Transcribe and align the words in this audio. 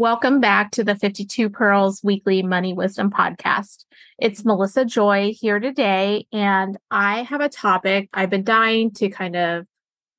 Welcome 0.00 0.40
back 0.40 0.70
to 0.70 0.82
the 0.82 0.94
52 0.94 1.50
Pearls 1.50 2.00
Weekly 2.02 2.42
Money 2.42 2.72
Wisdom 2.72 3.10
Podcast. 3.10 3.84
It's 4.18 4.46
Melissa 4.46 4.86
Joy 4.86 5.34
here 5.38 5.60
today, 5.60 6.26
and 6.32 6.78
I 6.90 7.24
have 7.24 7.42
a 7.42 7.50
topic 7.50 8.08
I've 8.14 8.30
been 8.30 8.42
dying 8.42 8.92
to 8.92 9.10
kind 9.10 9.36
of 9.36 9.66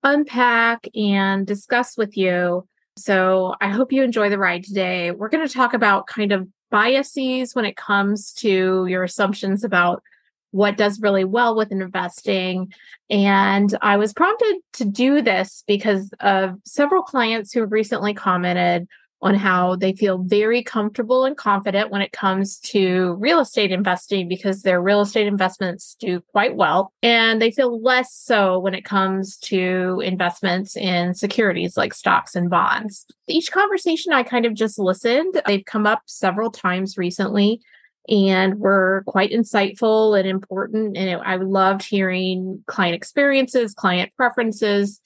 unpack 0.03 0.87
and 0.93 1.47
discuss 1.47 1.97
with 1.97 2.15
you. 2.15 2.67
So 2.95 3.55
I 3.59 3.69
hope 3.69 3.91
you 3.91 4.03
enjoy 4.03 4.29
the 4.29 4.37
ride 4.37 4.65
today. 4.65 5.09
We're 5.09 5.29
going 5.29 5.47
to 5.47 5.51
talk 5.51 5.73
about 5.73 6.05
kind 6.05 6.31
of 6.31 6.47
biases 6.69 7.55
when 7.55 7.65
it 7.65 7.75
comes 7.75 8.33
to 8.33 8.85
your 8.85 9.03
assumptions 9.03 9.63
about 9.63 10.03
what 10.51 10.77
does 10.77 11.01
really 11.01 11.25
well 11.25 11.55
with 11.55 11.71
investing. 11.71 12.71
And 13.09 13.75
I 13.81 13.97
was 13.97 14.13
prompted 14.13 14.59
to 14.73 14.85
do 14.85 15.23
this 15.23 15.63
because 15.65 16.11
of 16.19 16.59
several 16.65 17.01
clients 17.01 17.51
who 17.51 17.65
recently 17.65 18.13
commented 18.13 18.87
on 19.21 19.35
how 19.35 19.75
they 19.75 19.93
feel 19.93 20.17
very 20.17 20.63
comfortable 20.63 21.25
and 21.25 21.37
confident 21.37 21.91
when 21.91 22.01
it 22.01 22.11
comes 22.11 22.57
to 22.57 23.13
real 23.19 23.39
estate 23.39 23.71
investing 23.71 24.27
because 24.27 24.63
their 24.63 24.81
real 24.81 25.01
estate 25.01 25.27
investments 25.27 25.95
do 25.99 26.21
quite 26.31 26.55
well. 26.55 26.91
And 27.03 27.41
they 27.41 27.51
feel 27.51 27.81
less 27.81 28.13
so 28.13 28.57
when 28.57 28.73
it 28.73 28.83
comes 28.83 29.37
to 29.37 30.01
investments 30.03 30.75
in 30.75 31.13
securities 31.13 31.77
like 31.77 31.93
stocks 31.93 32.35
and 32.35 32.49
bonds. 32.49 33.05
Each 33.27 33.51
conversation 33.51 34.11
I 34.11 34.23
kind 34.23 34.45
of 34.45 34.55
just 34.55 34.79
listened, 34.79 35.39
they've 35.45 35.65
come 35.65 35.85
up 35.85 36.01
several 36.07 36.49
times 36.49 36.97
recently 36.97 37.61
and 38.09 38.59
were 38.59 39.03
quite 39.05 39.31
insightful 39.31 40.17
and 40.17 40.27
important. 40.27 40.97
And 40.97 41.21
I 41.21 41.35
loved 41.35 41.83
hearing 41.83 42.63
client 42.65 42.95
experiences, 42.95 43.75
client 43.75 44.11
preferences. 44.17 44.99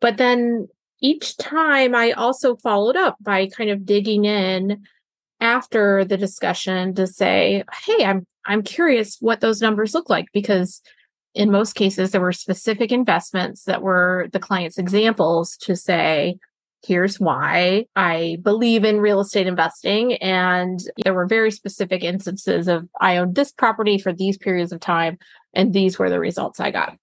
But 0.00 0.18
then 0.18 0.68
each 1.04 1.36
time 1.36 1.94
I 1.94 2.12
also 2.12 2.56
followed 2.56 2.96
up 2.96 3.16
by 3.20 3.46
kind 3.46 3.68
of 3.68 3.84
digging 3.84 4.24
in 4.24 4.84
after 5.38 6.02
the 6.02 6.16
discussion 6.16 6.94
to 6.94 7.06
say, 7.06 7.62
"Hey, 7.84 8.04
I'm 8.04 8.26
I'm 8.46 8.62
curious 8.62 9.18
what 9.20 9.40
those 9.40 9.60
numbers 9.60 9.94
look 9.94 10.08
like 10.08 10.26
because 10.32 10.80
in 11.34 11.50
most 11.50 11.74
cases 11.74 12.10
there 12.10 12.20
were 12.20 12.32
specific 12.32 12.90
investments 12.90 13.64
that 13.64 13.82
were 13.82 14.28
the 14.32 14.38
client's 14.38 14.78
examples 14.78 15.56
to 15.58 15.76
say, 15.76 16.38
here's 16.86 17.20
why 17.20 17.86
I 17.96 18.38
believe 18.42 18.84
in 18.84 19.00
real 19.00 19.20
estate 19.20 19.46
investing. 19.46 20.14
And 20.14 20.80
there 21.02 21.14
were 21.14 21.26
very 21.26 21.50
specific 21.50 22.02
instances 22.02 22.68
of 22.68 22.88
I 23.00 23.18
owned 23.18 23.34
this 23.34 23.52
property 23.52 23.98
for 23.98 24.12
these 24.12 24.38
periods 24.38 24.72
of 24.72 24.80
time, 24.80 25.18
and 25.54 25.72
these 25.72 25.98
were 25.98 26.10
the 26.10 26.20
results 26.20 26.60
I 26.60 26.70
got. 26.70 26.96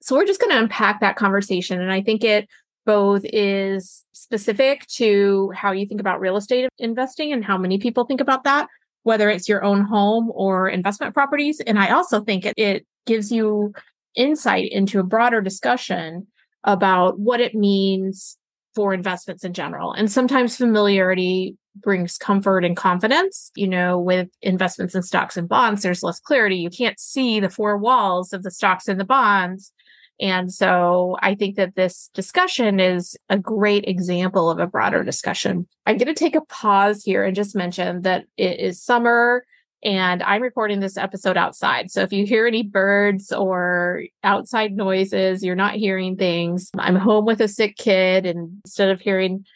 So 0.00 0.14
we're 0.14 0.26
just 0.26 0.40
going 0.40 0.52
to 0.52 0.62
unpack 0.62 1.00
that 1.00 1.16
conversation. 1.16 1.80
And 1.80 1.92
I 1.92 2.02
think 2.02 2.22
it 2.24 2.48
both 2.88 3.20
is 3.34 4.02
specific 4.12 4.86
to 4.86 5.52
how 5.54 5.72
you 5.72 5.84
think 5.84 6.00
about 6.00 6.20
real 6.20 6.38
estate 6.38 6.70
investing 6.78 7.34
and 7.34 7.44
how 7.44 7.58
many 7.58 7.76
people 7.76 8.06
think 8.06 8.18
about 8.18 8.44
that, 8.44 8.66
whether 9.02 9.28
it's 9.28 9.46
your 9.46 9.62
own 9.62 9.82
home 9.82 10.32
or 10.34 10.70
investment 10.70 11.12
properties. 11.12 11.60
And 11.60 11.78
I 11.78 11.90
also 11.90 12.22
think 12.22 12.46
it, 12.46 12.54
it 12.56 12.86
gives 13.04 13.30
you 13.30 13.74
insight 14.16 14.72
into 14.72 15.00
a 15.00 15.04
broader 15.04 15.42
discussion 15.42 16.28
about 16.64 17.18
what 17.18 17.42
it 17.42 17.54
means 17.54 18.38
for 18.74 18.94
investments 18.94 19.44
in 19.44 19.52
general. 19.52 19.92
And 19.92 20.10
sometimes 20.10 20.56
familiarity 20.56 21.58
brings 21.76 22.16
comfort 22.16 22.64
and 22.64 22.74
confidence. 22.74 23.50
You 23.54 23.68
know, 23.68 24.00
with 24.00 24.28
investments 24.40 24.94
in 24.94 25.02
stocks 25.02 25.36
and 25.36 25.46
bonds, 25.46 25.82
there's 25.82 26.02
less 26.02 26.20
clarity. 26.20 26.56
You 26.56 26.70
can't 26.70 26.98
see 26.98 27.38
the 27.38 27.50
four 27.50 27.76
walls 27.76 28.32
of 28.32 28.44
the 28.44 28.50
stocks 28.50 28.88
and 28.88 28.98
the 28.98 29.04
bonds. 29.04 29.74
And 30.20 30.52
so 30.52 31.16
I 31.22 31.34
think 31.34 31.56
that 31.56 31.76
this 31.76 32.10
discussion 32.12 32.80
is 32.80 33.16
a 33.28 33.38
great 33.38 33.84
example 33.86 34.50
of 34.50 34.58
a 34.58 34.66
broader 34.66 35.04
discussion. 35.04 35.68
I'm 35.86 35.96
going 35.96 36.12
to 36.12 36.14
take 36.14 36.34
a 36.34 36.44
pause 36.46 37.04
here 37.04 37.24
and 37.24 37.36
just 37.36 37.54
mention 37.54 38.02
that 38.02 38.24
it 38.36 38.58
is 38.58 38.82
summer 38.82 39.44
and 39.82 40.24
I'm 40.24 40.42
recording 40.42 40.80
this 40.80 40.96
episode 40.96 41.36
outside. 41.36 41.90
So 41.92 42.02
if 42.02 42.12
you 42.12 42.26
hear 42.26 42.46
any 42.46 42.64
birds 42.64 43.30
or 43.30 44.04
outside 44.24 44.72
noises, 44.72 45.44
you're 45.44 45.54
not 45.54 45.74
hearing 45.74 46.16
things. 46.16 46.70
I'm 46.76 46.96
home 46.96 47.24
with 47.24 47.40
a 47.40 47.46
sick 47.46 47.76
kid 47.76 48.26
and 48.26 48.60
instead 48.64 48.90
of 48.90 49.00
hearing, 49.00 49.46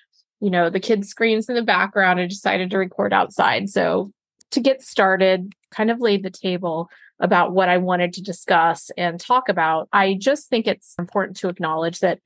you 0.40 0.50
know, 0.50 0.70
the 0.70 0.78
kid 0.78 1.04
screams 1.04 1.48
in 1.48 1.56
the 1.56 1.62
background, 1.62 2.20
I 2.20 2.26
decided 2.26 2.70
to 2.70 2.78
record 2.78 3.12
outside. 3.12 3.68
So 3.68 4.12
to 4.52 4.60
get 4.60 4.82
started, 4.82 5.52
kind 5.72 5.90
of 5.90 6.00
laid 6.00 6.22
the 6.22 6.30
table 6.30 6.88
about 7.22 7.52
what 7.52 7.70
I 7.70 7.78
wanted 7.78 8.12
to 8.14 8.22
discuss 8.22 8.90
and 8.98 9.18
talk 9.18 9.48
about. 9.48 9.88
I 9.92 10.18
just 10.20 10.50
think 10.50 10.66
it's 10.66 10.94
important 10.98 11.38
to 11.38 11.48
acknowledge 11.48 12.00
that 12.00 12.18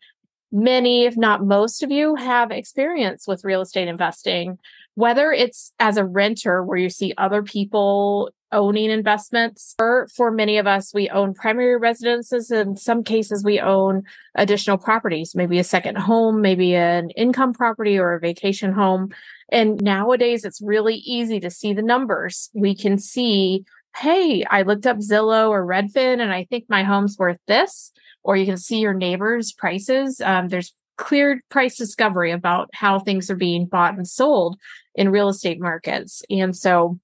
many, 0.51 1.05
if 1.05 1.17
not 1.17 1.45
most 1.45 1.83
of 1.85 1.93
you, 1.93 2.17
have 2.17 2.51
experience 2.51 3.29
with 3.29 3.45
real 3.45 3.61
estate 3.61 3.87
investing, 3.87 4.59
whether 4.95 5.31
it's 5.31 5.73
as 5.79 5.99
a 5.99 6.05
renter 6.05 6.65
where 6.65 6.79
you 6.79 6.89
see 6.89 7.13
other 7.19 7.43
people 7.43 8.31
owning 8.53 8.91
investments, 8.91 9.75
or 9.79 10.09
for 10.15 10.31
many 10.31 10.57
of 10.57 10.67
us, 10.67 10.95
we 10.95 11.11
own 11.11 11.35
primary 11.35 11.77
residences. 11.77 12.51
In 12.51 12.77
some 12.77 13.03
cases, 13.03 13.45
we 13.45 13.61
own 13.61 14.05
additional 14.35 14.79
properties, 14.79 15.35
maybe 15.35 15.59
a 15.59 15.65
second 15.65 15.99
home, 15.99 16.41
maybe 16.41 16.75
an 16.75 17.11
income 17.11 17.53
property 17.53 17.99
or 17.99 18.15
a 18.15 18.21
vacation 18.21 18.73
home. 18.73 19.11
And 19.51 19.83
nowadays, 19.83 20.45
it's 20.45 20.63
really 20.63 20.95
easy 20.95 21.41
to 21.41 21.51
see 21.51 21.75
the 21.75 21.83
numbers. 21.83 22.49
We 22.55 22.75
can 22.75 22.99
see 22.99 23.65
hey, 23.97 24.45
I 24.45 24.63
looked 24.63 24.87
up 24.87 24.99
Zillow 24.99 25.49
or 25.49 25.67
Redfin 25.67 26.21
and 26.21 26.33
I 26.33 26.45
think 26.45 26.65
my 26.69 26.83
home's 26.83 27.17
worth 27.19 27.39
this. 27.47 27.93
Or 28.23 28.37
you 28.37 28.45
can 28.45 28.57
see 28.57 28.81
your 28.81 28.95
neighbor's 28.95 29.53
prices. 29.53 30.21
Um, 30.21 30.49
there's 30.49 30.75
clear 30.97 31.43
price 31.49 31.77
discovery 31.77 32.33
about 32.33 32.69
how 32.73 32.99
things 32.99 33.31
are 33.31 33.37
being 33.37 33.67
bought 33.67 33.95
and 33.95 34.07
sold 34.07 34.59
in 34.95 35.11
real 35.11 35.29
estate 35.29 35.61
markets. 35.61 36.23
And 36.29 36.57
so, 36.57 36.99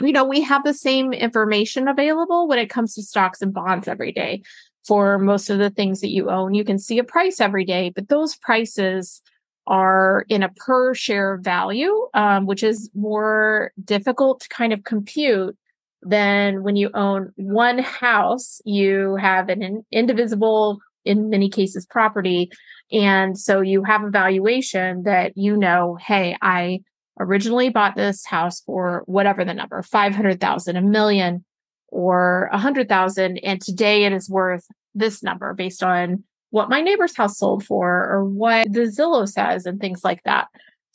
you 0.00 0.12
know, 0.12 0.24
we 0.24 0.40
have 0.42 0.64
the 0.64 0.72
same 0.72 1.12
information 1.12 1.88
available 1.88 2.48
when 2.48 2.58
it 2.58 2.70
comes 2.70 2.94
to 2.94 3.02
stocks 3.02 3.42
and 3.42 3.52
bonds 3.52 3.88
every 3.88 4.12
day. 4.12 4.42
For 4.86 5.18
most 5.18 5.50
of 5.50 5.58
the 5.58 5.68
things 5.68 6.00
that 6.00 6.12
you 6.12 6.30
own, 6.30 6.54
you 6.54 6.64
can 6.64 6.78
see 6.78 6.98
a 6.98 7.04
price 7.04 7.40
every 7.40 7.66
day, 7.66 7.90
but 7.94 8.08
those 8.08 8.36
prices 8.36 9.20
are 9.66 10.24
in 10.30 10.42
a 10.42 10.48
per 10.48 10.94
share 10.94 11.36
value, 11.36 12.08
um, 12.14 12.46
which 12.46 12.62
is 12.62 12.90
more 12.94 13.72
difficult 13.84 14.40
to 14.40 14.48
kind 14.48 14.72
of 14.72 14.84
compute 14.84 15.58
then 16.02 16.62
when 16.62 16.76
you 16.76 16.90
own 16.94 17.32
one 17.36 17.78
house, 17.78 18.60
you 18.64 19.16
have 19.16 19.48
an 19.48 19.84
indivisible, 19.90 20.78
in 21.04 21.30
many 21.30 21.48
cases, 21.48 21.86
property. 21.86 22.50
And 22.92 23.38
so 23.38 23.60
you 23.60 23.82
have 23.84 24.04
a 24.04 24.10
valuation 24.10 25.02
that 25.04 25.36
you 25.36 25.56
know, 25.56 25.98
hey, 26.00 26.36
I 26.40 26.80
originally 27.20 27.68
bought 27.68 27.96
this 27.96 28.24
house 28.24 28.60
for 28.60 29.02
whatever 29.06 29.44
the 29.44 29.54
number, 29.54 29.82
500,000, 29.82 30.76
a 30.76 30.82
million 30.82 31.44
or 31.88 32.48
a 32.52 32.58
hundred 32.58 32.88
thousand. 32.88 33.38
And 33.38 33.60
today 33.60 34.04
it 34.04 34.12
is 34.12 34.28
worth 34.28 34.64
this 34.94 35.22
number 35.22 35.54
based 35.54 35.82
on 35.82 36.24
what 36.50 36.70
my 36.70 36.80
neighbor's 36.80 37.16
house 37.16 37.38
sold 37.38 37.64
for 37.64 38.08
or 38.08 38.24
what 38.24 38.72
the 38.72 38.80
Zillow 38.80 39.28
says 39.28 39.66
and 39.66 39.80
things 39.80 40.02
like 40.04 40.22
that. 40.24 40.48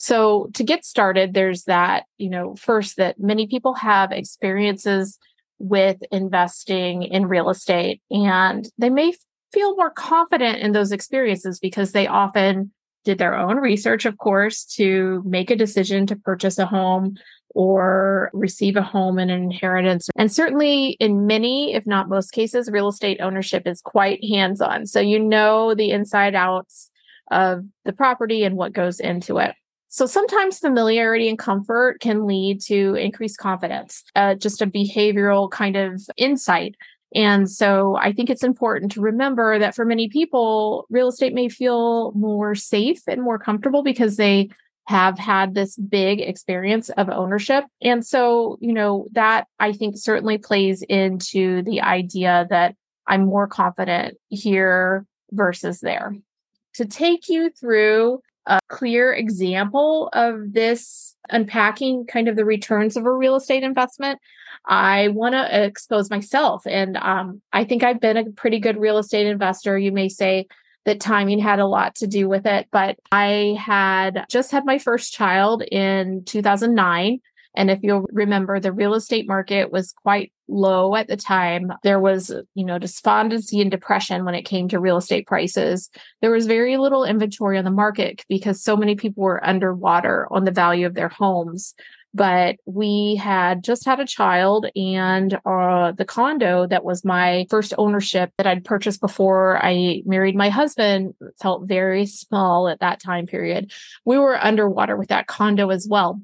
So 0.03 0.49
to 0.55 0.65
get 0.65 0.83
started, 0.83 1.33
there's 1.33 1.63
that, 1.63 2.03
you 2.17 2.29
know, 2.29 2.55
first 2.55 2.97
that 2.97 3.21
many 3.21 3.47
people 3.47 3.73
have 3.75 4.11
experiences 4.11 5.17
with 5.59 6.03
investing 6.11 7.03
in 7.03 7.27
real 7.27 7.49
estate 7.49 8.01
and 8.11 8.67
they 8.77 8.89
may 8.89 9.13
feel 9.53 9.77
more 9.77 9.91
confident 9.91 10.59
in 10.59 10.73
those 10.73 10.91
experiences 10.91 11.57
because 11.57 11.93
they 11.93 12.05
often 12.05 12.73
did 13.05 13.17
their 13.17 13.33
own 13.33 13.55
research, 13.55 14.03
of 14.03 14.17
course, 14.17 14.65
to 14.75 15.23
make 15.25 15.49
a 15.49 15.55
decision 15.55 16.05
to 16.07 16.17
purchase 16.17 16.59
a 16.59 16.65
home 16.65 17.15
or 17.55 18.29
receive 18.33 18.75
a 18.75 18.81
home 18.81 19.17
in 19.17 19.29
an 19.29 19.41
inheritance. 19.41 20.09
And 20.17 20.29
certainly 20.29 20.97
in 20.99 21.27
many, 21.27 21.75
if 21.75 21.87
not 21.87 22.09
most 22.09 22.33
cases, 22.33 22.69
real 22.69 22.89
estate 22.89 23.21
ownership 23.21 23.65
is 23.65 23.79
quite 23.79 24.21
hands 24.25 24.59
on. 24.59 24.85
So 24.85 24.99
you 24.99 25.17
know 25.17 25.73
the 25.73 25.91
inside 25.91 26.35
outs 26.35 26.89
of 27.31 27.63
the 27.85 27.93
property 27.93 28.43
and 28.43 28.57
what 28.57 28.73
goes 28.73 28.99
into 28.99 29.37
it. 29.37 29.55
So 29.95 30.07
sometimes 30.07 30.57
familiarity 30.57 31.29
and 31.29 31.37
comfort 31.37 31.99
can 31.99 32.25
lead 32.25 32.61
to 32.61 32.95
increased 32.95 33.37
confidence, 33.37 34.03
uh, 34.15 34.33
just 34.33 34.59
a 34.59 34.65
behavioral 34.65 35.51
kind 35.51 35.75
of 35.75 36.01
insight 36.17 36.75
And 37.15 37.49
so 37.49 37.95
I 37.95 38.11
think 38.11 38.29
it's 38.29 38.43
important 38.43 38.91
to 38.93 39.01
remember 39.01 39.59
that 39.59 39.75
for 39.75 39.85
many 39.85 40.09
people, 40.09 40.85
real 40.89 41.09
estate 41.09 41.33
may 41.33 41.49
feel 41.49 42.11
more 42.13 42.55
safe 42.55 43.01
and 43.07 43.21
more 43.21 43.37
comfortable 43.37 43.83
because 43.83 44.17
they 44.17 44.49
have 44.85 45.17
had 45.17 45.53
this 45.53 45.77
big 45.77 46.19
experience 46.19 46.89
of 46.89 47.09
ownership. 47.09 47.63
And 47.81 48.05
so, 48.05 48.57
you 48.59 48.73
know, 48.73 49.07
that 49.13 49.47
I 49.59 49.71
think 49.71 49.95
certainly 49.97 50.37
plays 50.37 50.81
into 50.81 51.61
the 51.61 51.81
idea 51.81 52.47
that 52.49 52.75
I'm 53.07 53.25
more 53.25 53.47
confident 53.47 54.17
here 54.29 55.05
versus 55.31 55.79
there. 55.79 56.15
To 56.75 56.85
take 56.85 57.29
you 57.29 57.49
through 57.51 58.21
a 58.45 58.59
clear 58.67 59.13
example 59.13 60.09
of 60.13 60.53
this 60.53 61.15
unpacking 61.29 62.05
kind 62.05 62.27
of 62.27 62.35
the 62.35 62.45
returns 62.45 62.97
of 62.97 63.05
a 63.05 63.11
real 63.11 63.35
estate 63.35 63.63
investment, 63.63 64.19
I 64.65 65.09
want 65.09 65.33
to 65.33 65.65
expose 65.65 66.09
myself. 66.09 66.63
And 66.67 66.97
um, 66.97 67.41
I 67.51 67.63
think 67.63 67.83
I've 67.83 68.01
been 68.01 68.17
a 68.17 68.29
pretty 68.31 68.59
good 68.59 68.77
real 68.77 68.97
estate 68.97 69.27
investor. 69.27 69.77
You 69.77 69.91
may 69.91 70.09
say 70.09 70.47
that 70.85 70.99
timing 70.99 71.39
had 71.39 71.59
a 71.59 71.67
lot 71.67 71.95
to 71.95 72.07
do 72.07 72.27
with 72.27 72.45
it, 72.45 72.67
but 72.71 72.99
I 73.11 73.57
had 73.59 74.25
just 74.29 74.51
had 74.51 74.65
my 74.65 74.77
first 74.77 75.13
child 75.13 75.63
in 75.63 76.23
2009. 76.25 77.21
And 77.55 77.71
if 77.71 77.79
you'll 77.83 78.07
remember, 78.11 78.59
the 78.59 78.73
real 78.73 78.93
estate 78.93 79.27
market 79.27 79.71
was 79.71 79.93
quite 79.93 80.32
low 80.47 80.95
at 80.95 81.07
the 81.07 81.17
time. 81.17 81.71
There 81.83 81.99
was, 81.99 82.31
you 82.55 82.65
know, 82.65 82.77
despondency 82.77 83.61
and 83.61 83.71
depression 83.71 84.25
when 84.25 84.35
it 84.35 84.43
came 84.43 84.67
to 84.69 84.79
real 84.79 84.97
estate 84.97 85.27
prices. 85.27 85.89
There 86.21 86.31
was 86.31 86.45
very 86.45 86.77
little 86.77 87.05
inventory 87.05 87.57
on 87.57 87.65
the 87.65 87.71
market 87.71 88.23
because 88.27 88.61
so 88.61 88.75
many 88.75 88.95
people 88.95 89.23
were 89.23 89.45
underwater 89.45 90.27
on 90.31 90.43
the 90.43 90.51
value 90.51 90.85
of 90.85 90.95
their 90.95 91.09
homes. 91.09 91.73
But 92.15 92.57
we 92.65 93.15
had 93.15 93.63
just 93.63 93.85
had 93.85 93.99
a 93.99 94.05
child, 94.05 94.67
and 94.75 95.33
uh, 95.47 95.93
the 95.93 96.05
condo 96.05 96.67
that 96.67 96.83
was 96.83 97.03
my 97.03 97.47
first 97.49 97.73
ownership 97.79 98.31
that 98.37 98.45
I'd 98.45 98.63
purchased 98.63 99.01
before 99.01 99.57
I 99.65 100.03
married 100.05 100.35
my 100.35 100.49
husband 100.49 101.15
felt 101.41 101.67
very 101.67 102.05
small 102.05 102.67
at 102.67 102.81
that 102.81 103.01
time 103.01 103.25
period. 103.25 103.71
We 104.05 104.19
were 104.19 104.37
underwater 104.37 104.95
with 104.95 105.09
that 105.09 105.25
condo 105.25 105.69
as 105.69 105.87
well. 105.89 106.21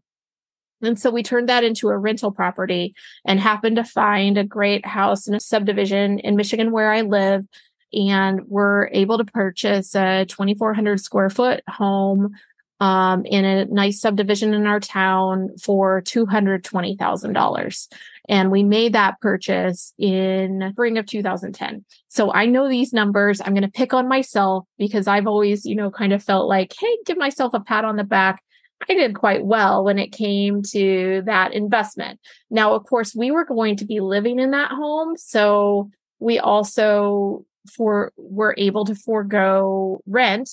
And 0.81 0.99
so 0.99 1.11
we 1.11 1.23
turned 1.23 1.49
that 1.49 1.63
into 1.63 1.89
a 1.89 1.97
rental 1.97 2.31
property 2.31 2.93
and 3.25 3.39
happened 3.39 3.75
to 3.77 3.83
find 3.83 4.37
a 4.37 4.43
great 4.43 4.85
house 4.85 5.27
in 5.27 5.33
a 5.33 5.39
subdivision 5.39 6.19
in 6.19 6.35
Michigan 6.35 6.71
where 6.71 6.91
I 6.91 7.01
live. 7.01 7.45
And 7.91 8.41
we're 8.47 8.87
able 8.89 9.17
to 9.17 9.25
purchase 9.25 9.95
a 9.95 10.25
2,400 10.25 10.99
square 10.99 11.29
foot 11.29 11.63
home 11.67 12.35
um, 12.79 13.25
in 13.25 13.45
a 13.45 13.65
nice 13.65 13.99
subdivision 13.99 14.53
in 14.53 14.67
our 14.67 14.79
town 14.79 15.49
for 15.57 16.01
$220,000. 16.03 17.87
And 18.29 18.51
we 18.51 18.63
made 18.63 18.93
that 18.93 19.19
purchase 19.21 19.91
in 19.97 20.69
spring 20.71 20.99
of 20.99 21.07
2010. 21.07 21.83
So 22.09 22.31
I 22.31 22.45
know 22.45 22.69
these 22.69 22.93
numbers. 22.93 23.41
I'm 23.41 23.53
going 23.53 23.63
to 23.63 23.71
pick 23.71 23.93
on 23.93 24.07
myself 24.07 24.65
because 24.77 25.07
I've 25.07 25.25
always, 25.25 25.65
you 25.65 25.75
know, 25.75 25.89
kind 25.89 26.13
of 26.13 26.23
felt 26.23 26.47
like, 26.47 26.73
hey, 26.79 26.97
give 27.05 27.17
myself 27.17 27.53
a 27.55 27.59
pat 27.59 27.85
on 27.85 27.95
the 27.95 28.03
back 28.03 28.43
I 28.87 28.93
did 28.93 29.15
quite 29.15 29.45
well 29.45 29.83
when 29.83 29.99
it 29.99 30.11
came 30.11 30.61
to 30.71 31.21
that 31.25 31.53
investment. 31.53 32.19
Now, 32.49 32.73
of 32.73 32.85
course, 32.85 33.13
we 33.13 33.31
were 33.31 33.45
going 33.45 33.75
to 33.77 33.85
be 33.85 33.99
living 33.99 34.39
in 34.39 34.51
that 34.51 34.71
home. 34.71 35.17
So 35.17 35.89
we 36.19 36.39
also 36.39 37.45
for 37.73 38.13
were 38.15 38.55
able 38.57 38.85
to 38.85 38.95
forego 38.95 40.01
rent, 40.05 40.49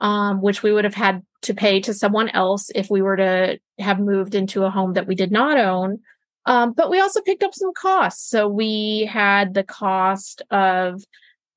um, 0.00 0.42
which 0.42 0.62
we 0.62 0.72
would 0.72 0.84
have 0.84 0.94
had 0.94 1.22
to 1.42 1.54
pay 1.54 1.80
to 1.80 1.94
someone 1.94 2.28
else 2.30 2.70
if 2.74 2.90
we 2.90 3.02
were 3.02 3.16
to 3.16 3.58
have 3.78 3.98
moved 3.98 4.34
into 4.34 4.64
a 4.64 4.70
home 4.70 4.92
that 4.92 5.06
we 5.06 5.14
did 5.14 5.32
not 5.32 5.58
own. 5.58 6.00
Um, 6.44 6.72
but 6.72 6.90
we 6.90 7.00
also 7.00 7.20
picked 7.20 7.42
up 7.42 7.54
some 7.54 7.72
costs. 7.74 8.28
So 8.28 8.48
we 8.48 9.08
had 9.10 9.54
the 9.54 9.64
cost 9.64 10.42
of 10.50 11.02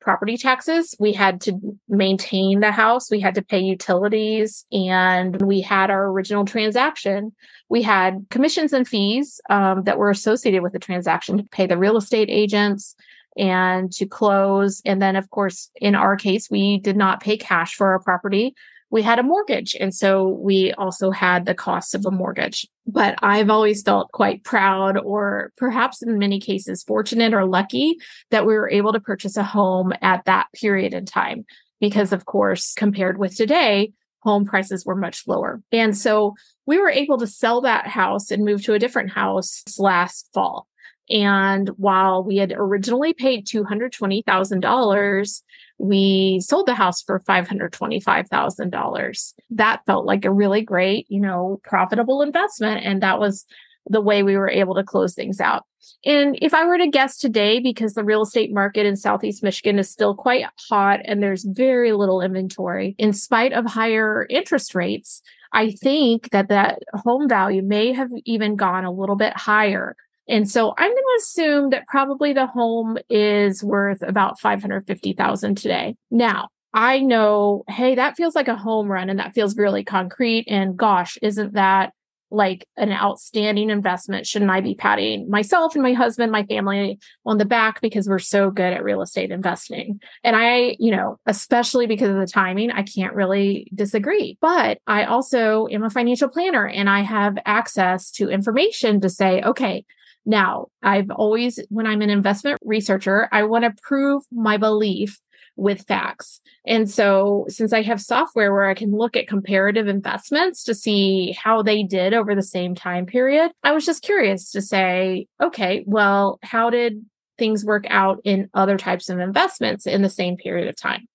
property 0.05 0.37
taxes. 0.37 0.95
We 0.99 1.11
had 1.11 1.41
to 1.41 1.59
maintain 1.89 2.61
the 2.61 2.71
house. 2.71 3.11
We 3.11 3.19
had 3.19 3.35
to 3.35 3.41
pay 3.41 3.59
utilities 3.59 4.63
and 4.71 5.41
we 5.41 5.59
had 5.61 5.89
our 5.89 6.05
original 6.05 6.45
transaction. 6.45 7.33
We 7.67 7.81
had 7.81 8.27
commissions 8.29 8.71
and 8.71 8.87
fees 8.87 9.41
um, 9.49 9.83
that 9.83 9.97
were 9.97 10.11
associated 10.11 10.61
with 10.61 10.73
the 10.73 10.79
transaction 10.79 11.39
to 11.39 11.43
pay 11.45 11.65
the 11.65 11.77
real 11.77 11.97
estate 11.97 12.29
agents 12.29 12.95
and 13.35 13.91
to 13.93 14.05
close. 14.05 14.81
And 14.85 15.01
then, 15.01 15.15
of 15.15 15.29
course, 15.31 15.71
in 15.81 15.95
our 15.95 16.15
case, 16.15 16.49
we 16.49 16.79
did 16.79 16.95
not 16.95 17.21
pay 17.21 17.35
cash 17.35 17.73
for 17.73 17.91
our 17.91 17.99
property 17.99 18.55
we 18.95 19.01
had 19.01 19.19
a 19.19 19.23
mortgage. 19.23 19.75
And 19.77 19.93
so 19.93 20.29
we 20.29 20.71
also 20.77 21.11
had 21.11 21.45
the 21.45 21.53
costs 21.53 21.93
of 21.93 22.05
a 22.05 22.11
mortgage. 22.11 22.65
But 22.87 23.15
I've 23.21 23.49
always 23.49 23.81
felt 23.81 24.09
quite 24.13 24.45
proud, 24.45 24.97
or 24.97 25.51
perhaps 25.57 26.01
in 26.01 26.17
many 26.17 26.39
cases, 26.39 26.81
fortunate 26.81 27.33
or 27.33 27.45
lucky 27.45 27.97
that 28.31 28.45
we 28.45 28.53
were 28.53 28.69
able 28.69 28.93
to 28.93 29.01
purchase 29.01 29.35
a 29.35 29.43
home 29.43 29.91
at 30.01 30.23
that 30.23 30.47
period 30.53 30.93
in 30.93 31.05
time. 31.05 31.43
Because, 31.81 32.13
of 32.13 32.23
course, 32.23 32.73
compared 32.73 33.17
with 33.17 33.35
today, 33.35 33.91
home 34.21 34.45
prices 34.45 34.85
were 34.85 34.95
much 34.95 35.27
lower. 35.27 35.61
And 35.73 35.95
so 35.95 36.35
we 36.65 36.79
were 36.79 36.89
able 36.89 37.17
to 37.17 37.27
sell 37.27 37.59
that 37.61 37.87
house 37.87 38.31
and 38.31 38.45
move 38.45 38.63
to 38.63 38.75
a 38.75 38.79
different 38.79 39.11
house 39.11 39.61
last 39.77 40.29
fall. 40.33 40.67
And 41.09 41.69
while 41.77 42.23
we 42.23 42.37
had 42.37 42.53
originally 42.55 43.13
paid 43.13 43.45
$220,000, 43.45 45.41
we 45.77 46.39
sold 46.41 46.67
the 46.67 46.75
house 46.75 47.01
for 47.01 47.19
$525,000. 47.19 49.33
That 49.51 49.81
felt 49.85 50.05
like 50.05 50.25
a 50.25 50.31
really 50.31 50.61
great, 50.61 51.05
you 51.09 51.19
know, 51.19 51.59
profitable 51.63 52.21
investment. 52.21 52.85
And 52.85 53.03
that 53.03 53.19
was 53.19 53.45
the 53.87 54.01
way 54.01 54.23
we 54.23 54.35
were 54.35 54.49
able 54.49 54.73
to 54.75 54.83
close 54.83 55.13
things 55.13 55.39
out. 55.39 55.63
And 56.03 56.37
if 56.41 56.53
I 56.53 56.65
were 56.65 56.79
to 56.79 56.87
guess 56.87 57.17
today, 57.17 57.59
because 57.59 57.93
the 57.93 58.03
real 58.03 58.23
estate 58.23 58.51
market 58.51 58.85
in 58.85 58.95
Southeast 58.95 59.43
Michigan 59.43 59.77
is 59.77 59.89
still 59.89 60.15
quite 60.15 60.45
hot 60.69 61.01
and 61.05 61.21
there's 61.21 61.43
very 61.43 61.91
little 61.91 62.21
inventory, 62.21 62.95
in 62.97 63.13
spite 63.13 63.53
of 63.53 63.65
higher 63.65 64.25
interest 64.29 64.73
rates, 64.73 65.21
I 65.53 65.71
think 65.71 66.31
that 66.31 66.49
that 66.49 66.79
home 66.93 67.29
value 67.29 67.61
may 67.61 67.93
have 67.93 68.09
even 68.25 68.55
gone 68.55 68.85
a 68.85 68.91
little 68.91 69.15
bit 69.15 69.37
higher 69.37 69.95
and 70.27 70.49
so 70.49 70.73
I'm 70.77 70.89
going 70.89 70.95
to 70.95 71.19
assume 71.19 71.69
that 71.69 71.87
probably 71.87 72.33
the 72.33 72.47
home 72.47 72.97
is 73.09 73.63
worth 73.63 74.01
about 74.01 74.39
550,000 74.39 75.55
today. 75.55 75.95
Now, 76.09 76.49
I 76.73 76.99
know, 76.99 77.63
hey, 77.69 77.95
that 77.95 78.17
feels 78.17 78.35
like 78.35 78.47
a 78.47 78.55
home 78.55 78.91
run 78.91 79.09
and 79.09 79.19
that 79.19 79.33
feels 79.33 79.55
really 79.55 79.83
concrete 79.83 80.45
and 80.49 80.75
gosh, 80.75 81.17
isn't 81.21 81.53
that 81.53 81.93
like 82.31 82.67
an 82.75 82.91
outstanding 82.91 83.69
investment? 83.69 84.27
Shouldn't 84.27 84.51
I 84.51 84.59
be 84.59 84.75
patting 84.75 85.29
myself 85.29 85.75
and 85.75 85.83
my 85.83 85.93
husband, 85.93 86.31
my 86.31 86.43
family 86.43 86.99
on 87.25 87.37
the 87.37 87.45
back 87.45 87.79
because 87.79 88.09
we're 88.09 88.19
so 88.19 88.49
good 88.49 88.73
at 88.73 88.83
real 88.83 89.01
estate 89.01 89.31
investing? 89.31 90.01
And 90.23 90.35
I, 90.35 90.75
you 90.79 90.91
know, 90.91 91.17
especially 91.25 91.87
because 91.87 92.09
of 92.09 92.17
the 92.17 92.27
timing, 92.27 92.71
I 92.71 92.83
can't 92.83 93.15
really 93.15 93.71
disagree. 93.73 94.37
But 94.41 94.79
I 94.85 95.05
also 95.05 95.67
am 95.71 95.83
a 95.83 95.89
financial 95.89 96.27
planner 96.27 96.67
and 96.67 96.89
I 96.89 97.01
have 97.01 97.37
access 97.45 98.11
to 98.11 98.29
information 98.29 98.99
to 99.01 99.09
say, 99.09 99.41
okay, 99.41 99.85
now, 100.25 100.67
I've 100.81 101.11
always, 101.11 101.59
when 101.69 101.85
I'm 101.85 102.01
an 102.01 102.09
investment 102.09 102.59
researcher, 102.63 103.29
I 103.31 103.43
want 103.43 103.63
to 103.65 103.81
prove 103.83 104.23
my 104.31 104.57
belief 104.57 105.19
with 105.55 105.85
facts. 105.87 106.41
And 106.65 106.89
so, 106.89 107.45
since 107.47 107.71
I 107.71 107.81
have 107.83 108.01
software 108.01 108.51
where 108.51 108.65
I 108.65 108.73
can 108.73 108.91
look 108.91 109.15
at 109.15 109.27
comparative 109.27 109.87
investments 109.87 110.63
to 110.65 110.75
see 110.75 111.31
how 111.31 111.61
they 111.61 111.83
did 111.83 112.13
over 112.13 112.35
the 112.35 112.41
same 112.41 112.75
time 112.75 113.05
period, 113.05 113.51
I 113.63 113.71
was 113.71 113.85
just 113.85 114.03
curious 114.03 114.51
to 114.51 114.61
say, 114.61 115.27
okay, 115.41 115.83
well, 115.85 116.39
how 116.43 116.69
did 116.69 117.05
things 117.37 117.63
work 117.63 117.85
out 117.89 118.19
in 118.23 118.49
other 118.53 118.77
types 118.77 119.09
of 119.09 119.19
investments 119.19 119.85
in 119.85 120.01
the 120.01 120.09
same 120.09 120.37
period 120.37 120.67
of 120.67 120.75
time? 120.75 121.07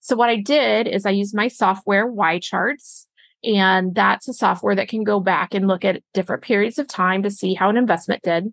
So, 0.00 0.16
what 0.16 0.30
I 0.30 0.36
did 0.36 0.86
is 0.86 1.04
I 1.04 1.10
used 1.10 1.34
my 1.34 1.48
software, 1.48 2.10
YCharts, 2.10 3.06
and 3.44 3.94
that's 3.94 4.28
a 4.28 4.32
software 4.32 4.74
that 4.74 4.88
can 4.88 5.04
go 5.04 5.20
back 5.20 5.54
and 5.54 5.68
look 5.68 5.84
at 5.84 6.02
different 6.14 6.42
periods 6.42 6.78
of 6.78 6.88
time 6.88 7.22
to 7.22 7.30
see 7.30 7.54
how 7.54 7.70
an 7.70 7.76
investment 7.76 8.22
did. 8.22 8.52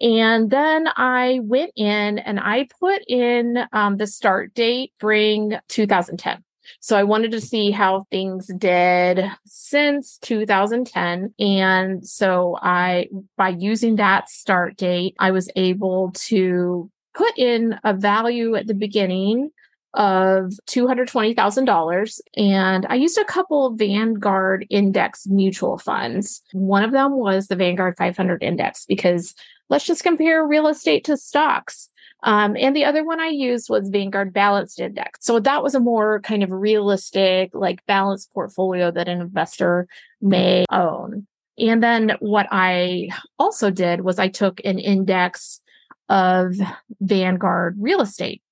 And 0.00 0.50
then 0.50 0.88
I 0.96 1.40
went 1.42 1.72
in 1.76 2.18
and 2.18 2.40
I 2.40 2.68
put 2.78 3.02
in 3.06 3.58
um, 3.72 3.98
the 3.98 4.06
start 4.06 4.54
date, 4.54 4.92
bring 4.98 5.54
2010. 5.68 6.42
So 6.80 6.96
I 6.96 7.02
wanted 7.02 7.32
to 7.32 7.40
see 7.40 7.70
how 7.70 8.06
things 8.10 8.46
did 8.56 9.24
since 9.44 10.18
2010. 10.18 11.34
And 11.38 12.06
so 12.06 12.56
I, 12.62 13.08
by 13.36 13.50
using 13.50 13.96
that 13.96 14.30
start 14.30 14.76
date, 14.76 15.16
I 15.18 15.32
was 15.32 15.50
able 15.56 16.12
to 16.26 16.90
put 17.14 17.36
in 17.36 17.78
a 17.84 17.92
value 17.92 18.54
at 18.54 18.66
the 18.66 18.74
beginning 18.74 19.50
of 19.94 20.52
$220,000. 20.66 22.20
And 22.36 22.86
I 22.88 22.94
used 22.94 23.18
a 23.18 23.24
couple 23.24 23.74
Vanguard 23.74 24.66
index 24.70 25.26
mutual 25.26 25.78
funds. 25.78 26.42
One 26.52 26.84
of 26.84 26.92
them 26.92 27.16
was 27.16 27.48
the 27.48 27.56
Vanguard 27.56 27.96
500 27.96 28.42
index 28.42 28.84
because 28.86 29.34
let's 29.68 29.86
just 29.86 30.02
compare 30.02 30.46
real 30.46 30.68
estate 30.68 31.04
to 31.04 31.16
stocks. 31.16 31.88
Um, 32.22 32.54
and 32.58 32.76
the 32.76 32.84
other 32.84 33.04
one 33.04 33.18
I 33.18 33.28
used 33.28 33.70
was 33.70 33.88
Vanguard 33.88 34.32
Balanced 34.32 34.78
Index. 34.78 35.24
So 35.24 35.40
that 35.40 35.62
was 35.62 35.74
a 35.74 35.80
more 35.80 36.20
kind 36.20 36.42
of 36.42 36.50
realistic, 36.50 37.50
like 37.54 37.84
balanced 37.86 38.32
portfolio 38.34 38.90
that 38.90 39.08
an 39.08 39.20
investor 39.20 39.88
may 40.20 40.66
own. 40.70 41.26
And 41.58 41.82
then 41.82 42.12
what 42.20 42.46
I 42.50 43.08
also 43.38 43.70
did 43.70 44.02
was 44.02 44.18
I 44.18 44.28
took 44.28 44.60
an 44.64 44.78
index 44.78 45.60
of 46.08 46.54
Vanguard 47.00 47.76
real 47.78 48.00
estate 48.00 48.42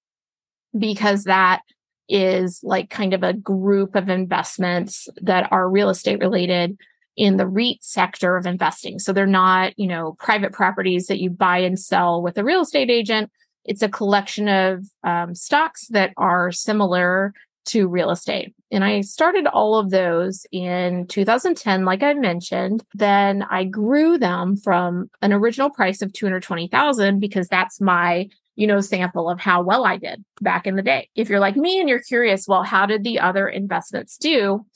because 0.76 1.24
that 1.24 1.60
is 2.08 2.60
like 2.62 2.90
kind 2.90 3.12
of 3.12 3.22
a 3.22 3.34
group 3.34 3.94
of 3.94 4.08
investments 4.08 5.08
that 5.20 5.50
are 5.52 5.68
real 5.68 5.90
estate 5.90 6.20
related 6.20 6.78
in 7.16 7.36
the 7.36 7.46
REIT 7.46 7.82
sector 7.82 8.36
of 8.36 8.46
investing. 8.46 8.98
So 8.98 9.12
they're 9.12 9.26
not, 9.26 9.78
you 9.78 9.88
know, 9.88 10.16
private 10.18 10.52
properties 10.52 11.08
that 11.08 11.20
you 11.20 11.30
buy 11.30 11.58
and 11.58 11.78
sell 11.78 12.22
with 12.22 12.38
a 12.38 12.44
real 12.44 12.62
estate 12.62 12.90
agent. 12.90 13.30
It's 13.64 13.82
a 13.82 13.88
collection 13.88 14.48
of 14.48 14.86
um, 15.02 15.34
stocks 15.34 15.88
that 15.88 16.12
are 16.16 16.52
similar 16.52 17.34
to 17.66 17.88
real 17.88 18.10
estate. 18.10 18.54
And 18.70 18.82
I 18.82 19.02
started 19.02 19.46
all 19.46 19.76
of 19.76 19.90
those 19.90 20.46
in 20.52 21.06
2010, 21.08 21.84
like 21.84 22.02
I 22.02 22.14
mentioned. 22.14 22.82
Then 22.94 23.42
I 23.50 23.64
grew 23.64 24.16
them 24.16 24.56
from 24.56 25.10
an 25.20 25.32
original 25.32 25.68
price 25.68 26.00
of 26.00 26.12
220,000 26.12 27.20
because 27.20 27.48
that's 27.48 27.80
my 27.80 28.28
you 28.58 28.66
know, 28.66 28.80
sample 28.80 29.30
of 29.30 29.38
how 29.38 29.62
well 29.62 29.84
I 29.84 29.98
did 29.98 30.24
back 30.40 30.66
in 30.66 30.74
the 30.74 30.82
day. 30.82 31.08
If 31.14 31.28
you're 31.28 31.38
like 31.38 31.54
me 31.54 31.78
and 31.78 31.88
you're 31.88 32.00
curious, 32.00 32.48
well, 32.48 32.64
how 32.64 32.86
did 32.86 33.04
the 33.04 33.20
other 33.20 33.48
investments 33.48 34.16
do? 34.16 34.66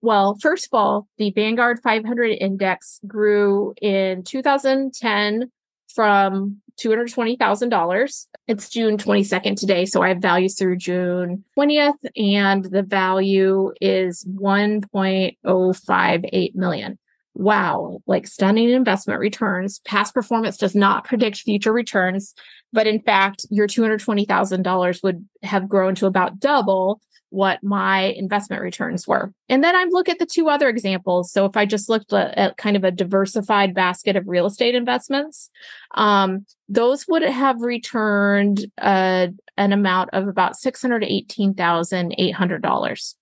Well, 0.00 0.36
first 0.42 0.66
of 0.66 0.70
all, 0.76 1.06
the 1.18 1.30
Vanguard 1.30 1.78
500 1.80 2.30
index 2.30 2.98
grew 3.06 3.74
in 3.80 4.24
2010 4.24 5.52
from 5.94 6.56
$220,000. 6.80 8.26
It's 8.48 8.70
June 8.70 8.98
22nd 8.98 9.56
today. 9.56 9.84
So 9.84 10.02
I 10.02 10.08
have 10.08 10.18
values 10.18 10.58
through 10.58 10.78
June 10.78 11.44
20th, 11.56 11.94
and 12.16 12.64
the 12.64 12.82
value 12.82 13.72
is 13.80 14.24
1.058 14.24 16.54
million 16.56 16.98
wow, 17.38 18.02
like 18.06 18.26
stunning 18.26 18.70
investment 18.70 19.20
returns. 19.20 19.78
Past 19.86 20.12
performance 20.12 20.56
does 20.56 20.74
not 20.74 21.04
predict 21.04 21.38
future 21.38 21.72
returns, 21.72 22.34
but 22.72 22.86
in 22.86 23.00
fact, 23.00 23.46
your 23.50 23.66
$220,000 23.66 25.02
would 25.02 25.28
have 25.42 25.68
grown 25.68 25.94
to 25.96 26.06
about 26.06 26.38
double 26.38 27.00
what 27.30 27.62
my 27.62 28.04
investment 28.04 28.62
returns 28.62 29.06
were. 29.06 29.32
And 29.48 29.62
then 29.62 29.76
I 29.76 29.84
look 29.90 30.08
at 30.08 30.18
the 30.18 30.26
two 30.26 30.48
other 30.48 30.68
examples. 30.68 31.30
So 31.30 31.44
if 31.44 31.56
I 31.56 31.66
just 31.66 31.88
looked 31.88 32.12
at, 32.12 32.56
kind 32.56 32.76
of 32.76 32.82
a 32.84 32.90
diversified 32.90 33.74
basket 33.74 34.16
of 34.16 34.26
real 34.26 34.46
estate 34.46 34.74
investments, 34.74 35.50
um, 35.94 36.46
those 36.68 37.06
would 37.06 37.22
have 37.22 37.60
returned 37.60 38.66
uh, 38.78 39.28
an 39.56 39.72
amount 39.72 40.10
of 40.12 40.26
about 40.28 40.54
$618,800. 40.54 43.14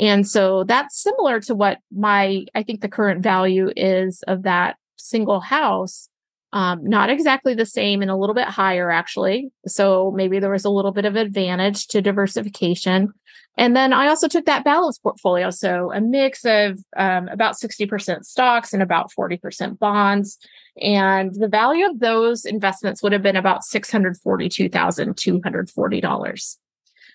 And 0.00 0.26
so 0.26 0.64
that's 0.64 1.00
similar 1.00 1.38
to 1.40 1.54
what 1.54 1.78
my, 1.92 2.46
I 2.54 2.64
think 2.64 2.80
the 2.80 2.88
current 2.88 3.22
value 3.22 3.70
is 3.76 4.24
of 4.26 4.42
that 4.42 4.76
single 4.96 5.38
house. 5.40 6.08
Um, 6.54 6.88
not 6.88 7.10
exactly 7.10 7.52
the 7.54 7.66
same 7.66 8.00
and 8.00 8.10
a 8.12 8.16
little 8.16 8.34
bit 8.34 8.46
higher, 8.46 8.88
actually. 8.88 9.50
So 9.66 10.12
maybe 10.14 10.38
there 10.38 10.52
was 10.52 10.64
a 10.64 10.70
little 10.70 10.92
bit 10.92 11.04
of 11.04 11.16
advantage 11.16 11.88
to 11.88 12.00
diversification. 12.00 13.12
And 13.56 13.76
then 13.76 13.92
I 13.92 14.06
also 14.06 14.28
took 14.28 14.46
that 14.46 14.62
balanced 14.62 15.02
portfolio. 15.02 15.50
So 15.50 15.90
a 15.92 16.00
mix 16.00 16.44
of 16.44 16.78
um, 16.96 17.26
about 17.26 17.56
60% 17.56 18.24
stocks 18.24 18.72
and 18.72 18.84
about 18.84 19.10
40% 19.18 19.80
bonds. 19.80 20.38
And 20.80 21.34
the 21.34 21.48
value 21.48 21.86
of 21.86 21.98
those 21.98 22.44
investments 22.44 23.02
would 23.02 23.12
have 23.12 23.22
been 23.22 23.34
about 23.34 23.62
$642,240. 23.62 26.56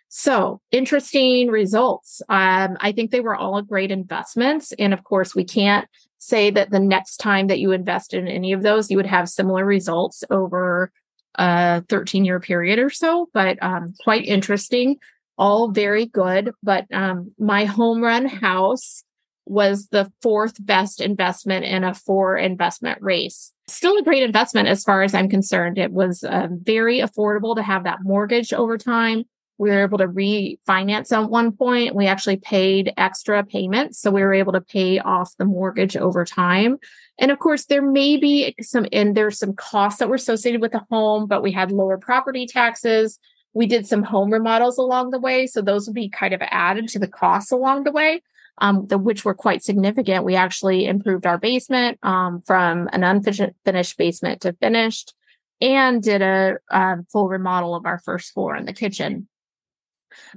So 0.09 0.59
interesting 0.71 1.49
results. 1.49 2.23
Um, 2.29 2.77
I 2.79 2.91
think 2.91 3.11
they 3.11 3.19
were 3.19 3.35
all 3.35 3.61
great 3.61 3.91
investments. 3.91 4.73
And 4.79 4.91
of 4.91 5.03
course, 5.03 5.35
we 5.35 5.43
can't 5.43 5.87
say 6.17 6.49
that 6.49 6.71
the 6.71 6.79
next 6.79 7.17
time 7.17 7.47
that 7.47 7.59
you 7.59 7.71
invest 7.71 8.15
in 8.15 8.27
any 8.27 8.51
of 8.51 8.63
those, 8.63 8.89
you 8.89 8.97
would 8.97 9.05
have 9.05 9.29
similar 9.29 9.63
results 9.63 10.23
over 10.31 10.91
a 11.35 11.83
13 11.89 12.25
year 12.25 12.39
period 12.39 12.79
or 12.79 12.89
so, 12.89 13.29
but 13.33 13.61
um, 13.61 13.93
quite 14.03 14.25
interesting. 14.25 14.97
All 15.37 15.71
very 15.71 16.07
good. 16.07 16.53
But 16.63 16.85
um, 16.91 17.31
my 17.37 17.65
home 17.65 18.01
run 18.01 18.25
house 18.25 19.03
was 19.45 19.87
the 19.87 20.11
fourth 20.21 20.63
best 20.65 21.01
investment 21.01 21.65
in 21.65 21.83
a 21.83 21.93
four 21.93 22.35
investment 22.35 22.99
race. 23.01 23.53
Still 23.67 23.97
a 23.97 24.03
great 24.03 24.23
investment 24.23 24.67
as 24.67 24.83
far 24.83 25.03
as 25.03 25.13
I'm 25.13 25.29
concerned. 25.29 25.77
It 25.77 25.91
was 25.91 26.23
uh, 26.23 26.47
very 26.51 26.99
affordable 26.99 27.55
to 27.55 27.61
have 27.61 27.83
that 27.83 27.99
mortgage 28.01 28.53
over 28.53 28.77
time 28.77 29.25
we 29.59 29.69
were 29.69 29.83
able 29.83 29.97
to 29.97 30.07
refinance 30.07 31.11
at 31.11 31.29
one 31.29 31.51
point. 31.51 31.93
We 31.93 32.07
actually 32.07 32.37
paid 32.37 32.93
extra 32.95 33.43
payments. 33.43 33.99
So 33.99 34.09
we 34.09 34.21
were 34.21 34.33
able 34.33 34.53
to 34.53 34.61
pay 34.61 34.99
off 34.99 35.35
the 35.37 35.45
mortgage 35.45 35.97
over 35.97 36.23
time. 36.23 36.77
And 37.19 37.29
of 37.29 37.39
course, 37.39 37.65
there 37.65 37.81
may 37.81 38.15
be 38.15 38.55
some, 38.61 38.87
and 38.93 39.15
there's 39.15 39.37
some 39.37 39.53
costs 39.53 39.99
that 39.99 40.07
were 40.07 40.15
associated 40.15 40.61
with 40.61 40.71
the 40.71 40.85
home, 40.89 41.27
but 41.27 41.43
we 41.43 41.51
had 41.51 41.71
lower 41.71 41.97
property 41.97 42.47
taxes. 42.47 43.19
We 43.53 43.67
did 43.67 43.85
some 43.85 44.01
home 44.01 44.31
remodels 44.31 44.77
along 44.77 45.11
the 45.11 45.19
way. 45.19 45.45
So 45.45 45.61
those 45.61 45.87
would 45.87 45.95
be 45.95 46.09
kind 46.09 46.33
of 46.33 46.41
added 46.41 46.87
to 46.89 46.99
the 46.99 47.07
costs 47.07 47.51
along 47.51 47.83
the 47.83 47.91
way. 47.91 48.23
Um, 48.61 48.87
the, 48.87 48.97
which 48.97 49.23
were 49.23 49.33
quite 49.33 49.63
significant. 49.63 50.25
We 50.25 50.35
actually 50.35 50.85
improved 50.85 51.25
our 51.25 51.37
basement 51.37 51.97
um, 52.03 52.41
from 52.45 52.89
an 52.91 53.05
unfinished 53.05 53.97
basement 53.97 54.41
to 54.41 54.51
finished 54.51 55.13
and 55.61 56.03
did 56.03 56.21
a, 56.21 56.57
a 56.69 56.97
full 57.09 57.29
remodel 57.29 57.73
of 57.73 57.85
our 57.85 57.99
first 57.99 58.33
floor 58.33 58.57
in 58.57 58.65
the 58.65 58.73
kitchen. 58.73 59.28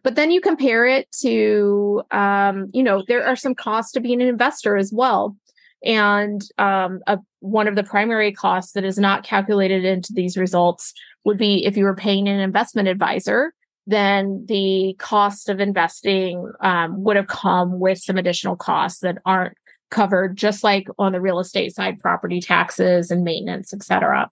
But 0.02 0.14
then 0.14 0.30
you 0.30 0.40
compare 0.40 0.86
it 0.86 1.10
to, 1.20 2.02
um, 2.10 2.70
you 2.72 2.82
know, 2.82 3.02
there 3.06 3.26
are 3.26 3.36
some 3.36 3.54
costs 3.54 3.92
to 3.92 4.00
being 4.00 4.22
an 4.22 4.28
investor 4.28 4.76
as 4.76 4.92
well. 4.92 5.36
And 5.84 6.42
um, 6.58 7.00
a, 7.06 7.18
one 7.40 7.66
of 7.66 7.74
the 7.74 7.82
primary 7.82 8.32
costs 8.32 8.72
that 8.72 8.84
is 8.84 8.98
not 8.98 9.24
calculated 9.24 9.84
into 9.84 10.12
these 10.12 10.36
results 10.36 10.92
would 11.24 11.38
be 11.38 11.64
if 11.66 11.76
you 11.76 11.84
were 11.84 11.96
paying 11.96 12.28
an 12.28 12.40
investment 12.40 12.88
advisor, 12.88 13.52
then 13.86 14.44
the 14.46 14.94
cost 14.98 15.48
of 15.48 15.60
investing 15.60 16.52
um, 16.60 17.02
would 17.02 17.16
have 17.16 17.26
come 17.26 17.80
with 17.80 17.98
some 17.98 18.16
additional 18.16 18.56
costs 18.56 19.00
that 19.00 19.18
aren't 19.26 19.56
covered, 19.90 20.36
just 20.36 20.62
like 20.62 20.86
on 20.98 21.12
the 21.12 21.20
real 21.20 21.40
estate 21.40 21.74
side, 21.74 21.98
property 21.98 22.40
taxes 22.40 23.10
and 23.10 23.24
maintenance, 23.24 23.74
et 23.74 23.82
cetera. 23.82 24.30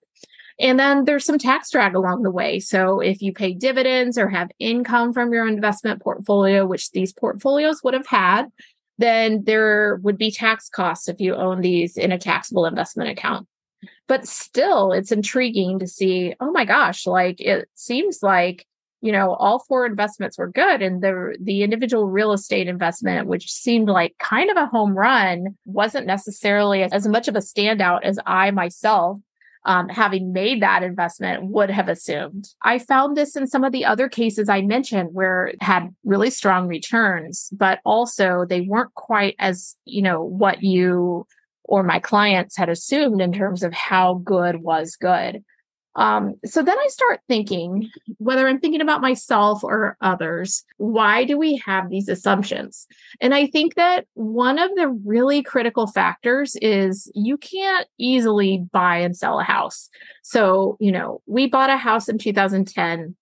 And 0.61 0.79
then 0.79 1.05
there's 1.05 1.25
some 1.25 1.39
tax 1.39 1.71
drag 1.71 1.95
along 1.95 2.21
the 2.21 2.31
way. 2.31 2.59
So 2.59 2.99
if 2.99 3.21
you 3.21 3.33
pay 3.33 3.53
dividends 3.53 4.17
or 4.17 4.29
have 4.29 4.51
income 4.59 5.11
from 5.11 5.33
your 5.33 5.47
investment 5.47 6.01
portfolio, 6.01 6.65
which 6.67 6.91
these 6.91 7.11
portfolios 7.11 7.83
would 7.83 7.95
have 7.95 8.05
had, 8.05 8.45
then 8.99 9.43
there 9.45 9.99
would 10.03 10.17
be 10.17 10.29
tax 10.29 10.69
costs 10.69 11.09
if 11.09 11.19
you 11.19 11.35
own 11.35 11.61
these 11.61 11.97
in 11.97 12.11
a 12.11 12.19
taxable 12.19 12.65
investment 12.65 13.09
account. 13.09 13.47
But 14.07 14.27
still, 14.27 14.91
it's 14.91 15.11
intriguing 15.11 15.79
to 15.79 15.87
see, 15.87 16.35
oh 16.39 16.51
my 16.51 16.65
gosh, 16.65 17.07
like 17.07 17.41
it 17.41 17.67
seems 17.73 18.19
like 18.21 18.67
you 19.01 19.11
know 19.11 19.33
all 19.33 19.57
four 19.67 19.87
investments 19.87 20.37
were 20.37 20.47
good 20.47 20.83
and 20.83 21.01
the 21.01 21.35
the 21.41 21.63
individual 21.63 22.07
real 22.07 22.33
estate 22.33 22.67
investment 22.67 23.27
which 23.27 23.51
seemed 23.51 23.89
like 23.89 24.15
kind 24.19 24.51
of 24.51 24.57
a 24.57 24.67
home 24.67 24.93
run 24.95 25.57
wasn't 25.65 26.05
necessarily 26.05 26.83
as 26.83 27.07
much 27.07 27.27
of 27.27 27.35
a 27.35 27.39
standout 27.39 28.03
as 28.03 28.19
i 28.27 28.51
myself 28.51 29.17
um, 29.65 29.89
having 29.89 30.33
made 30.33 30.61
that 30.61 30.83
investment 30.83 31.45
would 31.45 31.69
have 31.69 31.87
assumed. 31.87 32.49
I 32.63 32.79
found 32.79 33.15
this 33.15 33.35
in 33.35 33.47
some 33.47 33.63
of 33.63 33.71
the 33.71 33.85
other 33.85 34.09
cases 34.09 34.49
I 34.49 34.61
mentioned 34.61 35.09
where 35.13 35.53
had 35.61 35.93
really 36.03 36.29
strong 36.29 36.67
returns, 36.67 37.49
but 37.51 37.79
also 37.85 38.45
they 38.47 38.61
weren't 38.61 38.93
quite 38.95 39.35
as, 39.39 39.75
you 39.85 40.01
know, 40.01 40.23
what 40.23 40.63
you 40.63 41.27
or 41.63 41.83
my 41.83 41.99
clients 41.99 42.57
had 42.57 42.69
assumed 42.69 43.21
in 43.21 43.31
terms 43.31 43.63
of 43.63 43.71
how 43.71 44.15
good 44.15 44.61
was 44.61 44.95
good. 44.95 45.43
Um, 45.95 46.35
so 46.45 46.63
then 46.63 46.77
I 46.77 46.87
start 46.87 47.19
thinking, 47.27 47.89
whether 48.17 48.47
I'm 48.47 48.59
thinking 48.59 48.81
about 48.81 49.01
myself 49.01 49.63
or 49.63 49.97
others, 49.99 50.63
why 50.77 51.25
do 51.25 51.37
we 51.37 51.61
have 51.65 51.89
these 51.89 52.07
assumptions? 52.07 52.87
And 53.19 53.33
I 53.33 53.47
think 53.47 53.75
that 53.75 54.05
one 54.13 54.57
of 54.57 54.73
the 54.75 54.87
really 54.87 55.43
critical 55.43 55.87
factors 55.87 56.55
is 56.61 57.11
you 57.13 57.37
can't 57.37 57.87
easily 57.97 58.65
buy 58.71 58.97
and 58.97 59.17
sell 59.17 59.39
a 59.39 59.43
house. 59.43 59.89
So, 60.21 60.77
you 60.79 60.91
know, 60.91 61.21
we 61.25 61.47
bought 61.47 61.69
a 61.69 61.77
house 61.77 62.07
in 62.07 62.17
2010. 62.17 63.15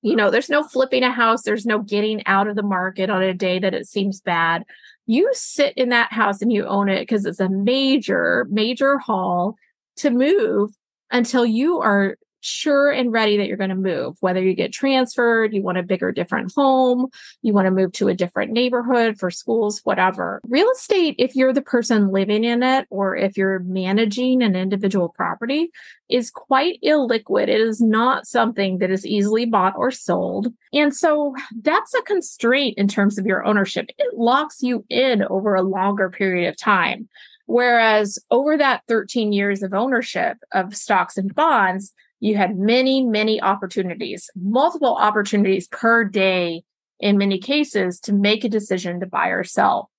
You 0.00 0.16
know, 0.16 0.30
there's 0.30 0.50
no 0.50 0.64
flipping 0.64 1.02
a 1.02 1.12
house, 1.12 1.42
there's 1.42 1.66
no 1.66 1.78
getting 1.78 2.26
out 2.26 2.48
of 2.48 2.56
the 2.56 2.62
market 2.62 3.10
on 3.10 3.22
a 3.22 3.34
day 3.34 3.58
that 3.58 3.74
it 3.74 3.86
seems 3.86 4.20
bad. 4.20 4.64
You 5.06 5.28
sit 5.32 5.74
in 5.76 5.90
that 5.90 6.12
house 6.12 6.40
and 6.40 6.52
you 6.52 6.64
own 6.64 6.88
it 6.88 7.00
because 7.00 7.26
it's 7.26 7.38
a 7.38 7.48
major, 7.48 8.46
major 8.50 8.98
haul 8.98 9.56
to 9.96 10.10
move 10.10 10.70
until 11.12 11.46
you 11.46 11.80
are 11.80 12.16
sure 12.42 12.90
and 12.90 13.12
ready 13.12 13.36
that 13.36 13.46
you're 13.46 13.56
going 13.56 13.70
to 13.70 13.76
move, 13.76 14.16
whether 14.20 14.42
you 14.42 14.54
get 14.54 14.72
transferred, 14.72 15.54
you 15.54 15.62
want 15.62 15.78
a 15.78 15.82
bigger, 15.82 16.12
different 16.12 16.52
home, 16.54 17.08
you 17.40 17.52
want 17.52 17.66
to 17.66 17.70
move 17.70 17.92
to 17.92 18.08
a 18.08 18.14
different 18.14 18.52
neighborhood 18.52 19.18
for 19.18 19.30
schools, 19.30 19.80
whatever. 19.84 20.40
Real 20.44 20.68
estate, 20.70 21.14
if 21.18 21.34
you're 21.36 21.52
the 21.52 21.62
person 21.62 22.08
living 22.08 22.44
in 22.44 22.62
it 22.62 22.86
or 22.90 23.16
if 23.16 23.36
you're 23.36 23.60
managing 23.60 24.42
an 24.42 24.56
individual 24.56 25.08
property, 25.08 25.70
is 26.08 26.30
quite 26.30 26.80
illiquid. 26.84 27.44
It 27.44 27.60
is 27.60 27.80
not 27.80 28.26
something 28.26 28.78
that 28.78 28.90
is 28.90 29.06
easily 29.06 29.46
bought 29.46 29.74
or 29.76 29.90
sold. 29.90 30.52
And 30.72 30.94
so 30.94 31.34
that's 31.62 31.94
a 31.94 32.02
constraint 32.02 32.76
in 32.76 32.88
terms 32.88 33.18
of 33.18 33.26
your 33.26 33.46
ownership. 33.46 33.86
It 33.98 34.18
locks 34.18 34.62
you 34.62 34.84
in 34.90 35.22
over 35.22 35.54
a 35.54 35.62
longer 35.62 36.10
period 36.10 36.48
of 36.48 36.56
time. 36.56 37.08
Whereas 37.52 38.18
over 38.30 38.56
that 38.56 38.80
13 38.88 39.30
years 39.34 39.62
of 39.62 39.74
ownership 39.74 40.38
of 40.52 40.74
stocks 40.74 41.18
and 41.18 41.34
bonds, 41.34 41.92
you 42.18 42.34
had 42.34 42.56
many, 42.56 43.04
many 43.04 43.42
opportunities, 43.42 44.30
multiple 44.34 44.96
opportunities 44.96 45.68
per 45.68 46.02
day 46.02 46.62
in 46.98 47.18
many 47.18 47.36
cases 47.38 48.00
to 48.00 48.14
make 48.14 48.42
a 48.42 48.48
decision 48.48 49.00
to 49.00 49.06
buy 49.06 49.28
or 49.28 49.44
sell. 49.44 49.90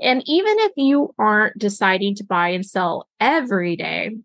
And 0.00 0.22
even 0.26 0.54
if 0.60 0.70
you 0.76 1.12
aren't 1.18 1.58
deciding 1.58 2.14
to 2.14 2.24
buy 2.24 2.50
and 2.50 2.64
sell 2.64 3.08
every 3.18 3.74
day, 3.74 4.16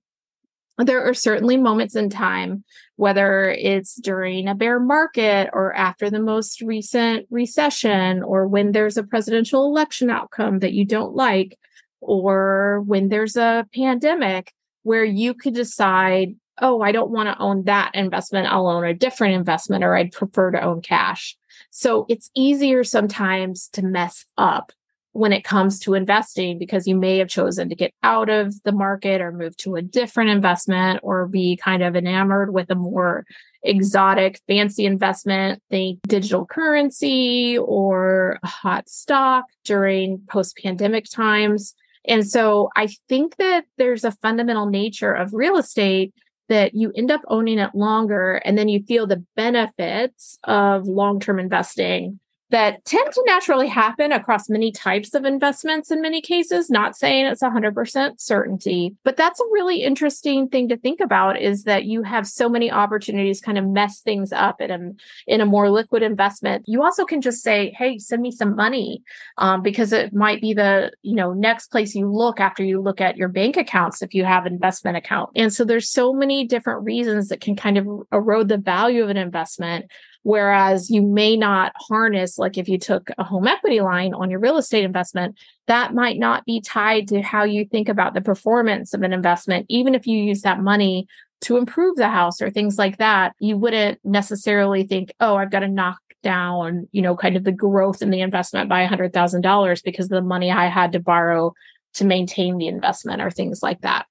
there 0.77 1.03
are 1.09 1.15
certainly 1.15 1.57
moments 1.57 1.95
in 1.95 2.11
time, 2.11 2.63
whether 2.97 3.49
it's 3.49 3.95
during 3.95 4.47
a 4.47 4.53
bear 4.53 4.79
market 4.79 5.49
or 5.53 5.73
after 5.73 6.11
the 6.11 6.21
most 6.21 6.61
recent 6.61 7.25
recession, 7.31 8.21
or 8.21 8.47
when 8.47 8.73
there's 8.73 8.95
a 8.95 9.03
presidential 9.03 9.65
election 9.65 10.11
outcome 10.11 10.59
that 10.59 10.73
you 10.73 10.85
don't 10.85 11.15
like, 11.15 11.57
or 12.01 12.81
when 12.85 13.09
there's 13.09 13.35
a 13.35 13.67
pandemic, 13.75 14.53
where 14.83 15.03
you 15.03 15.33
could 15.33 15.53
decide, 15.53 16.35
oh, 16.61 16.81
I 16.81 16.91
don't 16.91 17.11
want 17.11 17.27
to 17.27 17.39
own 17.39 17.65
that 17.65 17.91
investment. 17.93 18.47
I'll 18.47 18.67
own 18.67 18.85
a 18.85 18.93
different 18.93 19.35
investment, 19.35 19.83
or 19.83 19.95
I'd 19.95 20.11
prefer 20.11 20.51
to 20.51 20.61
own 20.61 20.81
cash. 20.81 21.37
So 21.71 22.05
it's 22.09 22.31
easier 22.35 22.83
sometimes 22.83 23.67
to 23.73 23.81
mess 23.81 24.25
up 24.37 24.71
when 25.11 25.33
it 25.33 25.43
comes 25.43 25.79
to 25.79 25.95
investing 25.95 26.57
because 26.57 26.87
you 26.87 26.95
may 26.95 27.17
have 27.17 27.27
chosen 27.27 27.67
to 27.67 27.75
get 27.75 27.93
out 28.03 28.29
of 28.29 28.61
the 28.63 28.71
market 28.71 29.21
or 29.21 29.31
move 29.31 29.57
to 29.57 29.75
a 29.75 29.81
different 29.81 30.29
investment 30.29 30.99
or 31.03 31.27
be 31.27 31.57
kind 31.57 31.83
of 31.83 31.95
enamored 31.95 32.53
with 32.53 32.69
a 32.69 32.75
more 32.75 33.25
exotic, 33.63 34.39
fancy 34.47 34.85
investment, 34.85 35.61
think 35.69 35.99
digital 36.07 36.45
currency 36.45 37.57
or 37.57 38.39
a 38.43 38.47
hot 38.47 38.87
stock 38.87 39.45
during 39.65 40.21
post 40.29 40.57
pandemic 40.57 41.05
times. 41.09 41.73
And 42.07 42.27
so 42.27 42.69
I 42.75 42.89
think 43.07 43.35
that 43.37 43.65
there's 43.77 44.03
a 44.03 44.11
fundamental 44.11 44.65
nature 44.65 45.13
of 45.13 45.33
real 45.33 45.57
estate 45.57 46.13
that 46.47 46.73
you 46.73 46.91
end 46.95 47.11
up 47.11 47.21
owning 47.27 47.59
it 47.59 47.75
longer 47.75 48.35
and 48.43 48.57
then 48.57 48.67
you 48.67 48.83
feel 48.83 49.05
the 49.05 49.23
benefits 49.35 50.39
of 50.43 50.87
long 50.87 51.19
term 51.19 51.39
investing 51.39 52.19
that 52.49 52.83
tend 52.85 53.11
to 53.11 53.23
naturally 53.25 53.67
happen 53.67 54.11
across 54.11 54.49
many 54.49 54.71
types 54.71 55.13
of 55.13 55.25
investments 55.25 55.91
in 55.91 56.01
many 56.01 56.21
cases 56.21 56.69
not 56.69 56.95
saying 56.95 57.25
it's 57.25 57.43
100% 57.43 58.19
certainty 58.19 58.95
but 59.03 59.17
that's 59.17 59.39
a 59.39 59.51
really 59.51 59.83
interesting 59.83 60.47
thing 60.47 60.67
to 60.69 60.77
think 60.77 60.99
about 60.99 61.39
is 61.41 61.63
that 61.63 61.85
you 61.85 62.03
have 62.03 62.27
so 62.27 62.49
many 62.49 62.71
opportunities 62.71 63.41
kind 63.41 63.57
of 63.57 63.67
mess 63.67 64.01
things 64.01 64.31
up 64.31 64.61
in 64.61 64.71
a, 64.71 64.91
in 65.27 65.41
a 65.41 65.45
more 65.45 65.69
liquid 65.69 66.03
investment. 66.03 66.63
You 66.67 66.83
also 66.83 67.05
can 67.05 67.21
just 67.21 67.41
say 67.41 67.73
hey 67.77 67.97
send 67.97 68.21
me 68.21 68.31
some 68.31 68.55
money 68.55 69.03
um, 69.37 69.61
because 69.61 69.93
it 69.93 70.13
might 70.13 70.41
be 70.41 70.53
the 70.53 70.91
you 71.01 71.15
know 71.15 71.33
next 71.33 71.67
place 71.67 71.95
you 71.95 72.11
look 72.11 72.39
after 72.39 72.63
you 72.63 72.81
look 72.81 73.01
at 73.01 73.17
your 73.17 73.29
bank 73.29 73.57
accounts 73.57 74.01
if 74.01 74.13
you 74.13 74.25
have 74.25 74.45
an 74.45 74.53
investment 74.53 74.97
account. 74.97 75.29
And 75.35 75.53
so 75.53 75.63
there's 75.63 75.89
so 75.89 76.13
many 76.13 76.45
different 76.45 76.83
reasons 76.83 77.29
that 77.29 77.41
can 77.41 77.55
kind 77.55 77.77
of 77.77 77.87
erode 78.11 78.47
the 78.47 78.57
value 78.57 79.03
of 79.03 79.09
an 79.09 79.17
investment 79.17 79.91
Whereas 80.23 80.89
you 80.89 81.01
may 81.01 81.37
not 81.37 81.71
harness, 81.75 82.37
like 82.37 82.57
if 82.57 82.67
you 82.67 82.77
took 82.77 83.09
a 83.17 83.23
home 83.23 83.47
equity 83.47 83.81
line 83.81 84.13
on 84.13 84.29
your 84.29 84.39
real 84.39 84.57
estate 84.57 84.83
investment, 84.83 85.37
that 85.67 85.93
might 85.93 86.19
not 86.19 86.45
be 86.45 86.61
tied 86.61 87.07
to 87.09 87.21
how 87.21 87.43
you 87.43 87.65
think 87.65 87.89
about 87.89 88.13
the 88.13 88.21
performance 88.21 88.93
of 88.93 89.01
an 89.01 89.13
investment. 89.13 89.65
Even 89.69 89.95
if 89.95 90.05
you 90.05 90.17
use 90.17 90.41
that 90.41 90.59
money 90.59 91.07
to 91.41 91.57
improve 91.57 91.95
the 91.95 92.09
house 92.09 92.41
or 92.41 92.49
things 92.49 92.77
like 92.77 92.97
that, 92.97 93.33
you 93.39 93.57
wouldn't 93.57 93.99
necessarily 94.03 94.83
think, 94.83 95.13
oh, 95.19 95.35
I've 95.35 95.51
got 95.51 95.59
to 95.59 95.67
knock 95.67 95.99
down, 96.21 96.87
you 96.91 97.01
know, 97.01 97.15
kind 97.15 97.37
of 97.37 97.45
the 97.45 97.51
growth 97.51 98.01
in 98.01 98.09
the 98.09 98.21
investment 98.21 98.67
by 98.69 98.85
$100,000 98.85 99.83
because 99.83 100.09
the 100.09 100.21
money 100.21 100.51
I 100.51 100.67
had 100.67 100.91
to 100.91 100.99
borrow 100.99 101.53
to 101.93 102.05
maintain 102.05 102.57
the 102.57 102.67
investment 102.67 103.21
or 103.21 103.31
things 103.31 103.63
like 103.63 103.81
that. 103.81 104.05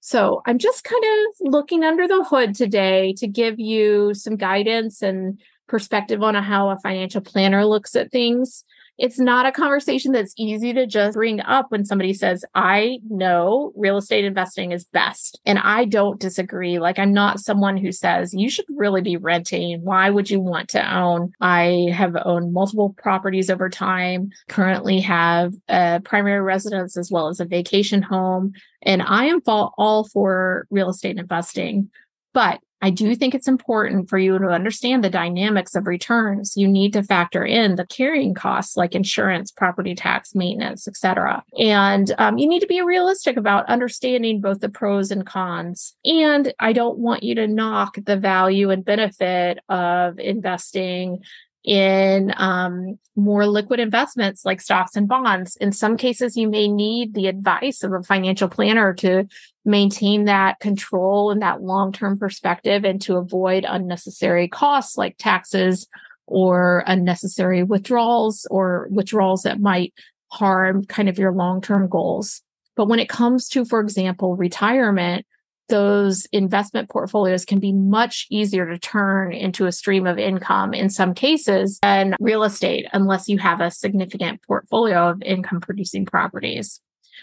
So 0.00 0.42
I'm 0.46 0.58
just 0.58 0.84
kind 0.84 1.04
of 1.04 1.52
looking 1.52 1.84
under 1.84 2.08
the 2.08 2.24
hood 2.24 2.54
today 2.54 3.14
to 3.18 3.28
give 3.28 3.60
you 3.60 4.14
some 4.14 4.36
guidance 4.36 5.02
and 5.02 5.40
perspective 5.68 6.22
on 6.22 6.34
how 6.34 6.70
a 6.70 6.78
financial 6.78 7.20
planner 7.20 7.64
looks 7.64 7.94
at 7.94 8.10
things 8.10 8.64
it's 9.00 9.18
not 9.18 9.46
a 9.46 9.52
conversation 9.52 10.12
that's 10.12 10.34
easy 10.36 10.74
to 10.74 10.86
just 10.86 11.14
bring 11.14 11.40
up 11.40 11.70
when 11.70 11.86
somebody 11.86 12.12
says, 12.12 12.44
I 12.54 12.98
know 13.08 13.72
real 13.74 13.96
estate 13.96 14.26
investing 14.26 14.72
is 14.72 14.84
best. 14.84 15.40
And 15.46 15.58
I 15.58 15.86
don't 15.86 16.20
disagree. 16.20 16.78
Like, 16.78 16.98
I'm 16.98 17.14
not 17.14 17.40
someone 17.40 17.78
who 17.78 17.92
says 17.92 18.34
you 18.34 18.50
should 18.50 18.66
really 18.68 19.00
be 19.00 19.16
renting. 19.16 19.80
Why 19.82 20.10
would 20.10 20.28
you 20.28 20.38
want 20.38 20.68
to 20.70 20.94
own? 20.94 21.32
I 21.40 21.88
have 21.94 22.14
owned 22.26 22.52
multiple 22.52 22.94
properties 22.98 23.48
over 23.48 23.70
time, 23.70 24.28
currently 24.50 25.00
have 25.00 25.54
a 25.68 26.02
primary 26.04 26.42
residence 26.42 26.98
as 26.98 27.10
well 27.10 27.28
as 27.28 27.40
a 27.40 27.46
vacation 27.46 28.02
home. 28.02 28.52
And 28.82 29.00
I 29.00 29.24
am 29.26 29.40
all 29.46 30.04
for 30.12 30.66
real 30.68 30.90
estate 30.90 31.18
investing. 31.18 31.88
But 32.34 32.60
I 32.82 32.90
do 32.90 33.14
think 33.14 33.34
it's 33.34 33.48
important 33.48 34.08
for 34.08 34.18
you 34.18 34.38
to 34.38 34.48
understand 34.48 35.04
the 35.04 35.10
dynamics 35.10 35.74
of 35.74 35.86
returns. 35.86 36.56
You 36.56 36.66
need 36.66 36.92
to 36.94 37.02
factor 37.02 37.44
in 37.44 37.76
the 37.76 37.86
carrying 37.86 38.34
costs 38.34 38.76
like 38.76 38.94
insurance, 38.94 39.50
property 39.50 39.94
tax, 39.94 40.34
maintenance, 40.34 40.88
etc. 40.88 41.44
And 41.58 42.12
um, 42.18 42.38
you 42.38 42.48
need 42.48 42.60
to 42.60 42.66
be 42.66 42.80
realistic 42.82 43.36
about 43.36 43.68
understanding 43.68 44.40
both 44.40 44.60
the 44.60 44.68
pros 44.68 45.10
and 45.10 45.26
cons. 45.26 45.94
And 46.04 46.52
I 46.58 46.72
don't 46.72 46.98
want 46.98 47.22
you 47.22 47.34
to 47.36 47.46
knock 47.46 47.96
the 48.02 48.16
value 48.16 48.70
and 48.70 48.84
benefit 48.84 49.58
of 49.68 50.18
investing 50.18 51.22
in 51.64 52.32
um, 52.36 52.98
more 53.16 53.46
liquid 53.46 53.80
investments 53.80 54.44
like 54.44 54.60
stocks 54.60 54.96
and 54.96 55.06
bonds. 55.06 55.56
In 55.56 55.72
some 55.72 55.96
cases, 55.96 56.36
you 56.36 56.48
may 56.48 56.68
need 56.68 57.14
the 57.14 57.26
advice 57.26 57.82
of 57.82 57.92
a 57.92 58.02
financial 58.02 58.48
planner 58.48 58.94
to 58.94 59.26
maintain 59.64 60.24
that 60.24 60.58
control 60.60 61.30
and 61.30 61.42
that 61.42 61.62
long 61.62 61.92
term 61.92 62.18
perspective 62.18 62.84
and 62.84 63.00
to 63.02 63.16
avoid 63.16 63.66
unnecessary 63.68 64.48
costs 64.48 64.96
like 64.96 65.16
taxes 65.18 65.86
or 66.26 66.82
unnecessary 66.86 67.62
withdrawals 67.62 68.46
or 68.50 68.88
withdrawals 68.90 69.42
that 69.42 69.60
might 69.60 69.92
harm 70.28 70.84
kind 70.84 71.08
of 71.08 71.18
your 71.18 71.32
long 71.32 71.60
term 71.60 71.88
goals. 71.88 72.40
But 72.76 72.86
when 72.86 73.00
it 73.00 73.08
comes 73.08 73.48
to, 73.50 73.64
for 73.64 73.80
example, 73.80 74.36
retirement, 74.36 75.26
those 75.70 76.26
investment 76.26 76.90
portfolios 76.90 77.46
can 77.46 77.58
be 77.58 77.72
much 77.72 78.26
easier 78.30 78.68
to 78.68 78.78
turn 78.78 79.32
into 79.32 79.66
a 79.66 79.72
stream 79.72 80.06
of 80.06 80.18
income 80.18 80.74
in 80.74 80.90
some 80.90 81.14
cases 81.14 81.78
than 81.82 82.14
real 82.20 82.44
estate, 82.44 82.86
unless 82.92 83.28
you 83.28 83.38
have 83.38 83.60
a 83.60 83.70
significant 83.70 84.42
portfolio 84.42 85.08
of 85.08 85.22
income 85.22 85.60
producing 85.60 86.04
properties. 86.04 86.80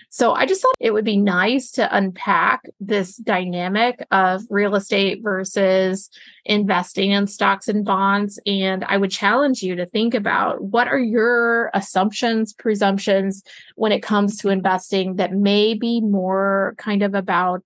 So 0.09 0.33
I 0.33 0.45
just 0.45 0.61
thought 0.61 0.75
it 0.79 0.93
would 0.93 1.05
be 1.05 1.17
nice 1.17 1.71
to 1.71 1.95
unpack 1.95 2.63
this 2.79 3.17
dynamic 3.17 4.05
of 4.11 4.41
real 4.49 4.75
estate 4.75 5.21
versus 5.21 6.09
investing 6.45 7.11
in 7.11 7.27
stocks 7.27 7.67
and 7.67 7.83
bonds. 7.83 8.39
And 8.45 8.85
I 8.85 8.97
would 8.97 9.11
challenge 9.11 9.63
you 9.63 9.75
to 9.75 9.85
think 9.85 10.13
about 10.13 10.63
what 10.63 10.87
are 10.87 10.99
your 10.99 11.71
assumptions, 11.73 12.53
presumptions 12.53 13.43
when 13.75 13.91
it 13.91 14.03
comes 14.03 14.37
to 14.37 14.49
investing 14.49 15.15
that 15.15 15.33
may 15.33 15.73
be 15.73 16.01
more 16.01 16.75
kind 16.77 17.03
of 17.03 17.13
about 17.13 17.63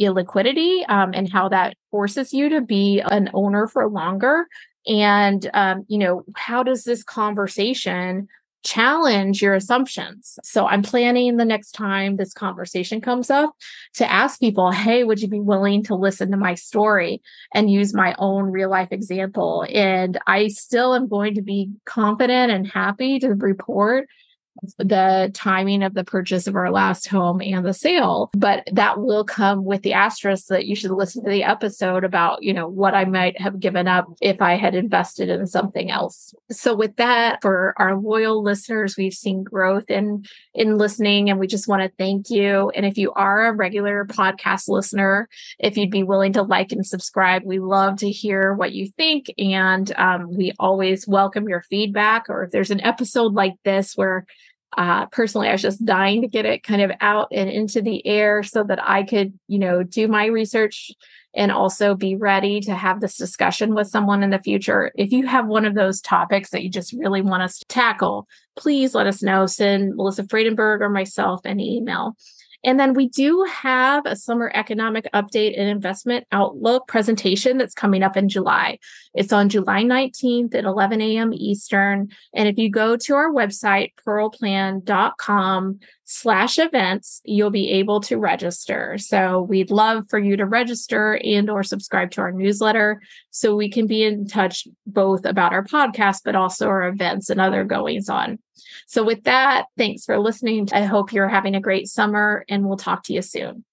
illiquidity 0.00 0.88
um, 0.88 1.12
and 1.14 1.30
how 1.30 1.48
that 1.48 1.76
forces 1.90 2.32
you 2.32 2.48
to 2.48 2.60
be 2.60 3.00
an 3.00 3.30
owner 3.34 3.66
for 3.66 3.88
longer. 3.88 4.46
And 4.86 5.48
um, 5.54 5.84
you 5.88 5.98
know 5.98 6.24
how 6.36 6.62
does 6.62 6.84
this 6.84 7.02
conversation 7.02 8.28
challenge 8.64 9.40
your 9.40 9.54
assumptions? 9.54 10.38
So 10.42 10.66
i'm 10.66 10.82
planning 10.82 11.36
the 11.36 11.44
next 11.44 11.72
time 11.72 12.16
this 12.16 12.32
conversation 12.32 13.00
comes 13.00 13.30
up 13.30 13.54
to 13.94 14.10
ask 14.10 14.40
people 14.40 14.72
hey 14.72 15.04
would 15.04 15.20
you 15.20 15.28
be 15.28 15.40
willing 15.40 15.84
to 15.84 15.94
listen 15.94 16.30
to 16.32 16.36
my 16.36 16.54
story 16.54 17.22
and 17.54 17.70
use 17.70 17.94
my 17.94 18.14
own 18.18 18.50
real 18.50 18.70
life 18.70 18.88
example? 18.90 19.64
And 19.72 20.18
i 20.26 20.48
still 20.48 20.94
am 20.94 21.08
going 21.08 21.34
to 21.34 21.42
be 21.42 21.70
confident 21.84 22.50
and 22.50 22.66
happy 22.66 23.18
to 23.20 23.28
report 23.34 24.08
the 24.78 25.30
timing 25.34 25.82
of 25.82 25.94
the 25.94 26.04
purchase 26.04 26.46
of 26.46 26.56
our 26.56 26.70
last 26.70 27.08
home 27.08 27.40
and 27.40 27.64
the 27.64 27.74
sale. 27.74 28.30
But 28.32 28.68
that 28.72 29.00
will 29.00 29.24
come 29.24 29.64
with 29.64 29.82
the 29.82 29.92
asterisk 29.92 30.46
that 30.48 30.66
you 30.66 30.74
should 30.74 30.90
listen 30.90 31.24
to 31.24 31.30
the 31.30 31.44
episode 31.44 32.04
about, 32.04 32.42
you 32.42 32.52
know, 32.52 32.68
what 32.68 32.94
I 32.94 33.04
might 33.04 33.40
have 33.40 33.60
given 33.60 33.88
up 33.88 34.06
if 34.20 34.40
I 34.40 34.56
had 34.56 34.74
invested 34.74 35.28
in 35.28 35.46
something 35.46 35.90
else. 35.90 36.34
So 36.50 36.74
with 36.74 36.96
that, 36.96 37.40
for 37.42 37.74
our 37.76 37.96
loyal 37.96 38.42
listeners, 38.42 38.96
we've 38.96 39.12
seen 39.12 39.42
growth 39.42 39.90
in 39.90 40.24
in 40.54 40.76
listening 40.76 41.30
and 41.30 41.38
we 41.38 41.46
just 41.46 41.68
want 41.68 41.82
to 41.82 41.96
thank 41.98 42.30
you. 42.30 42.70
And 42.70 42.84
if 42.84 42.98
you 42.98 43.12
are 43.12 43.46
a 43.46 43.52
regular 43.52 44.04
podcast 44.06 44.68
listener, 44.68 45.28
if 45.58 45.76
you'd 45.76 45.90
be 45.90 46.02
willing 46.02 46.32
to 46.34 46.42
like 46.42 46.72
and 46.72 46.86
subscribe, 46.86 47.42
we 47.44 47.58
love 47.58 47.98
to 47.98 48.10
hear 48.10 48.54
what 48.54 48.72
you 48.72 48.86
think. 48.86 49.32
And 49.38 49.92
um, 49.96 50.34
we 50.36 50.52
always 50.58 51.06
welcome 51.06 51.48
your 51.48 51.62
feedback 51.62 52.28
or 52.28 52.44
if 52.44 52.50
there's 52.50 52.70
an 52.70 52.80
episode 52.80 53.34
like 53.34 53.54
this 53.64 53.96
where 53.96 54.26
uh, 54.76 55.06
personally, 55.06 55.48
I 55.48 55.52
was 55.52 55.62
just 55.62 55.84
dying 55.84 56.22
to 56.22 56.28
get 56.28 56.44
it 56.44 56.62
kind 56.62 56.82
of 56.82 56.92
out 57.00 57.28
and 57.32 57.48
into 57.48 57.80
the 57.80 58.06
air 58.06 58.42
so 58.42 58.62
that 58.64 58.78
I 58.82 59.02
could, 59.02 59.38
you 59.48 59.58
know, 59.58 59.82
do 59.82 60.08
my 60.08 60.26
research 60.26 60.92
and 61.34 61.52
also 61.52 61.94
be 61.94 62.16
ready 62.16 62.60
to 62.60 62.74
have 62.74 63.00
this 63.00 63.16
discussion 63.16 63.74
with 63.74 63.86
someone 63.86 64.22
in 64.22 64.30
the 64.30 64.38
future. 64.40 64.92
If 64.96 65.12
you 65.12 65.26
have 65.26 65.46
one 65.46 65.64
of 65.64 65.74
those 65.74 66.00
topics 66.00 66.50
that 66.50 66.62
you 66.62 66.70
just 66.70 66.92
really 66.92 67.22
want 67.22 67.42
us 67.42 67.58
to 67.58 67.66
tackle, 67.66 68.26
please 68.56 68.94
let 68.94 69.06
us 69.06 69.22
know. 69.22 69.46
Send 69.46 69.94
Melissa 69.96 70.24
Friedenberg 70.24 70.80
or 70.80 70.88
myself 70.88 71.40
an 71.44 71.60
email. 71.60 72.16
And 72.64 72.78
then 72.78 72.94
we 72.94 73.08
do 73.08 73.44
have 73.44 74.04
a 74.04 74.16
summer 74.16 74.50
economic 74.52 75.06
update 75.14 75.58
and 75.58 75.68
investment 75.68 76.26
outlook 76.32 76.88
presentation 76.88 77.56
that's 77.56 77.74
coming 77.74 78.02
up 78.02 78.16
in 78.16 78.28
July. 78.28 78.78
It's 79.14 79.32
on 79.32 79.48
July 79.48 79.84
19th 79.84 80.54
at 80.54 80.64
11 80.64 81.00
a.m. 81.00 81.32
Eastern. 81.32 82.08
And 82.34 82.48
if 82.48 82.58
you 82.58 82.68
go 82.68 82.96
to 82.96 83.14
our 83.14 83.30
website, 83.30 83.92
pearlplan.com 84.06 85.80
slash 86.04 86.58
events, 86.58 87.20
you'll 87.24 87.50
be 87.50 87.70
able 87.70 88.00
to 88.00 88.16
register. 88.16 88.96
So 88.98 89.42
we'd 89.42 89.70
love 89.70 90.08
for 90.08 90.18
you 90.18 90.36
to 90.36 90.46
register 90.46 91.20
and 91.22 91.48
or 91.48 91.62
subscribe 91.62 92.10
to 92.12 92.22
our 92.22 92.32
newsletter 92.32 93.00
so 93.30 93.54
we 93.54 93.70
can 93.70 93.86
be 93.86 94.02
in 94.02 94.26
touch 94.26 94.66
both 94.86 95.24
about 95.24 95.52
our 95.52 95.64
podcast, 95.64 96.22
but 96.24 96.34
also 96.34 96.66
our 96.66 96.88
events 96.88 97.30
and 97.30 97.40
other 97.40 97.64
goings 97.64 98.08
on. 98.08 98.38
So, 98.86 99.04
with 99.04 99.24
that, 99.24 99.66
thanks 99.76 100.04
for 100.04 100.18
listening. 100.18 100.68
I 100.72 100.82
hope 100.82 101.12
you're 101.12 101.28
having 101.28 101.54
a 101.54 101.60
great 101.60 101.88
summer 101.88 102.44
and 102.48 102.66
we'll 102.66 102.76
talk 102.76 103.04
to 103.04 103.12
you 103.12 103.22
soon. 103.22 103.64